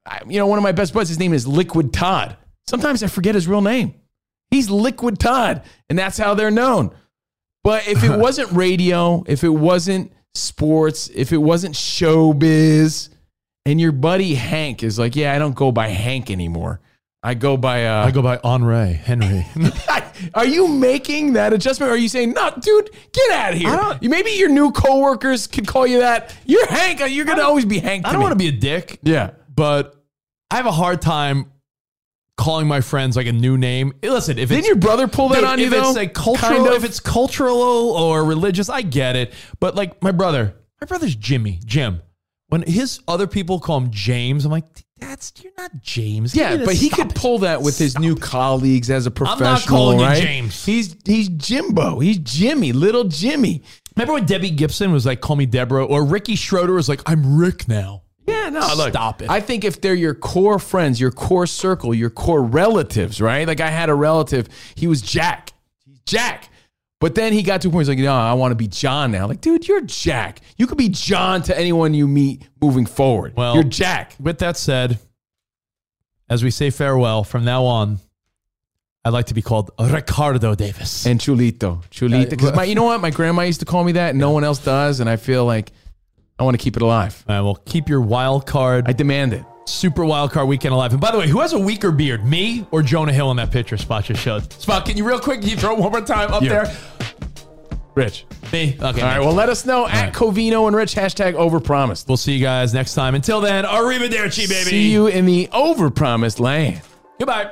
I, 0.06 0.22
you 0.28 0.38
know, 0.39 0.46
one 0.46 0.60
of 0.60 0.63
my 0.63 0.72
best 0.72 0.93
buds, 0.93 1.10
his 1.10 1.20
name 1.20 1.34
is 1.34 1.48
Liquid 1.48 1.91
Todd. 1.91 2.38
Sometimes 2.67 3.02
I 3.02 3.08
forget 3.08 3.34
his 3.34 3.48
real 3.48 3.62
name. 3.62 3.96
He's 4.52 4.70
Liquid 4.70 5.20
Todd, 5.20 5.63
and 5.89 6.00
that's 6.00 6.17
how 6.17 6.34
they're 6.34 6.52
known. 6.52 6.96
But 7.63 7.88
if 7.88 8.04
it 8.04 8.17
wasn't 8.17 8.52
radio, 8.52 9.24
if 9.28 9.43
it 9.43 9.50
wasn't 9.50 10.12
sports, 10.38 11.10
if 11.13 11.32
it 11.32 11.38
wasn't 11.38 11.76
showbiz, 11.76 13.10
and 13.65 13.82
your 13.82 13.91
buddy 13.91 14.36
Hank 14.36 14.84
is 14.84 14.97
like, 14.97 15.15
yeah, 15.15 15.34
I 15.34 15.39
don't 15.39 15.56
go 15.56 15.71
by 15.71 15.89
Hank 15.89 16.32
anymore. 16.32 16.80
I 17.23 17.34
go 17.34 17.58
by. 17.58 17.86
Uh, 17.86 18.06
I 18.06 18.12
go 18.12 18.21
by 18.21 18.38
Henri 18.43 18.93
Henry. 18.93 19.45
are 20.34 20.45
you 20.45 20.67
making 20.67 21.34
that 21.34 21.52
adjustment? 21.52 21.91
Or 21.91 21.95
are 21.95 21.97
you 21.97 22.08
saying, 22.08 22.32
no, 22.34 22.52
dude, 22.60 22.89
get 23.12 23.32
out 23.32 23.54
of 23.54 23.60
here? 23.60 24.10
Maybe 24.10 24.32
your 24.32 24.50
new 24.50 24.71
coworkers 24.71 25.47
could 25.47 25.67
call 25.67 25.86
you 25.86 26.00
that. 26.00 26.34
You're 26.45 26.67
Hank. 26.67 27.02
You're 27.10 27.26
gonna 27.26 27.41
always 27.41 27.65
be 27.65 27.80
Hank. 27.80 28.06
I 28.06 28.13
don't 28.13 28.21
want 28.21 28.32
to 28.32 28.38
be 28.38 28.47
a 28.47 28.52
dick, 28.54 29.00
Yeah. 29.04 29.32
but 29.54 30.02
I 30.52 30.56
have 30.56 30.67
a 30.67 30.71
hard 30.71 31.02
time 31.02 31.52
calling 32.38 32.67
my 32.67 32.82
friends 32.82 33.15
like 33.15 33.28
a 33.28 33.32
new 33.34 33.58
name. 33.58 33.93
Eh, 34.04 34.10
listen, 34.10 34.38
if 34.38 34.50
Didn't 34.50 34.60
it's 34.60 34.67
your 34.67 34.78
brother 34.78 35.08
pull 35.08 35.30
that 35.30 35.38
Dude, 35.41 35.43
on 35.45 35.60
you 35.60 35.65
if 35.65 35.71
though? 35.71 35.88
it's 35.89 35.97
like 35.97 36.13
cultural, 36.13 36.52
Kind 36.52 36.67
of? 36.67 36.73
if 36.73 36.84
it's 36.84 37.00
cultural 37.00 37.58
or 37.62 38.23
religious, 38.23 38.69
I 38.69 38.82
get 38.84 39.15
it. 39.15 39.34
But 39.60 39.76
like 39.76 40.02
my 40.02 40.12
brother, 40.12 40.56
my 40.80 40.86
brother's 40.86 41.15
Jimmy, 41.15 41.60
Jim. 41.65 42.02
When 42.50 42.62
his 42.62 43.02
other 43.08 43.28
people 43.28 43.60
call 43.60 43.78
him 43.80 43.91
James, 43.91 44.45
I'm 44.45 44.52
like, 44.52 44.63
that's 45.00 45.34
you're 45.43 45.52
not 45.58 45.82
James. 45.82 46.34
You 46.34 46.41
Yeah, 46.43 46.58
but 46.63 46.76
he 46.76 46.89
could 46.89 47.08
it." 47.12 47.15
pull 47.15 47.39
that 47.39 47.62
with 47.62 47.78
his 47.78 48.00
new 48.00 48.15
colleagues 48.15 48.89
as 48.89 49.06
a 49.06 49.12
professional. 49.12 49.47
I'm 49.47 49.54
not 49.56 49.65
calling 49.67 50.00
you? 50.00 50.21
James. 50.21 50.65
He's 50.65 50.95
he's 51.06 51.28
Jimbo. 51.30 52.00
He's 52.00 52.17
Jimmy, 52.19 52.71
little 52.71 53.04
Jimmy. 53.04 53.63
Remember 53.95 54.13
when 54.13 54.26
Debbie 54.26 54.52
Gibson 54.52 54.91
was 54.91 55.06
like, 55.06 55.21
"Call 55.21 55.36
me 55.36 55.45
Deborah," 55.45 55.84
or 55.86 56.04
Ricky 56.06 56.36
Schroder 56.36 56.73
was 56.73 56.88
like, 56.88 57.02
"I'm 57.06 57.38
Rick 57.38 57.67
now." 57.67 58.04
Yeah, 58.54 58.60
no, 58.60 58.76
look, 58.76 58.90
Stop 58.90 59.22
it. 59.22 59.30
I 59.30 59.40
think 59.42 59.64
if 59.64 59.82
they're 59.82 59.94
your 59.94 60.14
core 60.14 60.60
friends, 60.60 61.00
your 61.00 61.12
core 61.12 61.48
circle, 61.48 61.94
your 61.94 62.10
core 62.10 62.42
relatives, 62.42 63.20
right? 63.20 63.48
Like 63.48 63.60
I 63.60 63.70
had 63.70 63.90
a 63.90 63.94
relative, 63.94 64.48
he 64.76 64.88
was 64.88 65.02
Jack. 65.02 65.54
He's 65.86 66.00
Jack. 66.06 66.50
But 67.00 67.14
then 67.14 67.32
he 67.34 67.44
got 67.44 67.62
to 67.62 67.68
a 67.68 67.72
point, 67.72 67.82
he's 67.82 67.90
like, 67.90 68.00
no, 68.00 68.14
I 68.14 68.34
want 68.34 68.52
to 68.52 68.56
be 68.56 68.68
John 68.68 69.12
now. 69.12 69.28
Like, 69.28 69.42
dude, 69.42 69.68
you're 69.68 69.82
Jack. 69.82 70.42
You 70.58 70.66
could 70.66 70.80
be 70.80 70.90
John 70.90 71.44
to 71.44 71.58
anyone 71.58 71.94
you 71.94 72.08
meet 72.08 72.48
moving 72.60 72.88
forward. 72.88 73.36
Well, 73.36 73.54
you're 73.54 73.64
Jack. 73.64 74.16
With 74.20 74.40
that 74.40 74.58
said, 74.58 74.98
as 76.30 76.44
we 76.44 76.50
say 76.50 76.72
farewell 76.72 77.24
from 77.24 77.46
now 77.46 77.66
on, 77.66 78.00
I'd 79.06 79.14
like 79.14 79.28
to 79.28 79.34
be 79.34 79.42
called 79.42 79.72
Ricardo 79.80 80.56
Davis. 80.56 81.06
And 81.06 81.20
Chulito. 81.20 81.84
Chulito. 81.92 82.30
Because 82.30 82.54
my, 82.54 82.64
you 82.64 82.76
know 82.76 82.84
what? 82.84 83.00
My 83.00 83.12
grandma 83.12 83.44
used 83.44 83.60
to 83.62 83.66
call 83.66 83.84
me 83.84 83.94
that. 83.94 84.10
And 84.10 84.20
no 84.20 84.32
one 84.32 84.44
else 84.44 84.60
does. 84.60 85.00
And 85.00 85.10
I 85.10 85.16
feel 85.16 85.46
like 85.46 85.72
I 86.39 86.43
want 86.43 86.58
to 86.58 86.63
keep 86.63 86.76
it 86.76 86.82
alive. 86.84 87.23
All 87.28 87.36
right, 87.36 87.41
well, 87.41 87.56
keep 87.65 87.89
your 87.89 88.02
wild 88.02 88.45
card. 88.45 88.86
I 88.88 88.93
demand 88.93 89.34
it. 89.34 89.43
Super 89.65 90.06
wild 90.06 90.32
card 90.32 90.47
weekend 90.47 90.73
alive. 90.73 90.91
And 90.93 91.02
by 91.02 91.12
the 91.12 91.17
way, 91.17 91.28
who 91.28 91.39
has 91.41 91.54
a 91.54 91.60
weaker 91.60 91.91
beard, 91.91 92.26
me 92.26 92.65
or 92.71 92.82
Jonah 92.82 93.12
Hill 93.12 93.32
in 93.32 93.38
that 93.38 93.52
picture 93.52 93.76
Spot 93.78 94.04
just 94.04 94.21
showed? 94.21 94.52
Spot, 94.54 94.86
can 94.86 94.95
you 94.97 95.06
real 95.06 95.19
quick? 95.19 95.41
Can 95.41 95.50
you 95.50 95.58
throw 95.58 95.73
it 95.73 95.80
one 95.80 95.91
more 95.91 96.02
time 96.02 96.32
up 96.32 96.41
You. 96.43 96.50
there? 96.50 96.71
Rich. 97.95 98.26
Me. 98.54 98.78
Okay. 98.80 99.02
All 99.02 99.08
right. 99.08 99.19
Well, 99.19 99.34
let 99.34 99.50
us 99.50 99.65
know 99.65 99.88
at 99.88 100.13
Covino 100.13 100.67
and 100.67 100.76
Rich. 100.76 100.93
Hashtag 100.95 101.34
overpromised. 101.34 102.08
We'll 102.08 102.15
see 102.15 102.34
you 102.34 102.41
guys 102.41 102.73
next 102.73 102.93
time. 102.93 103.15
Until 103.15 103.41
then, 103.41 103.65
arrivederci, 103.65 104.47
baby. 104.47 104.69
See 104.69 104.91
you 104.91 105.08
in 105.08 105.26
the 105.26 105.47
overpromised 105.52 106.39
land. 106.39 106.80
Goodbye. 107.19 107.52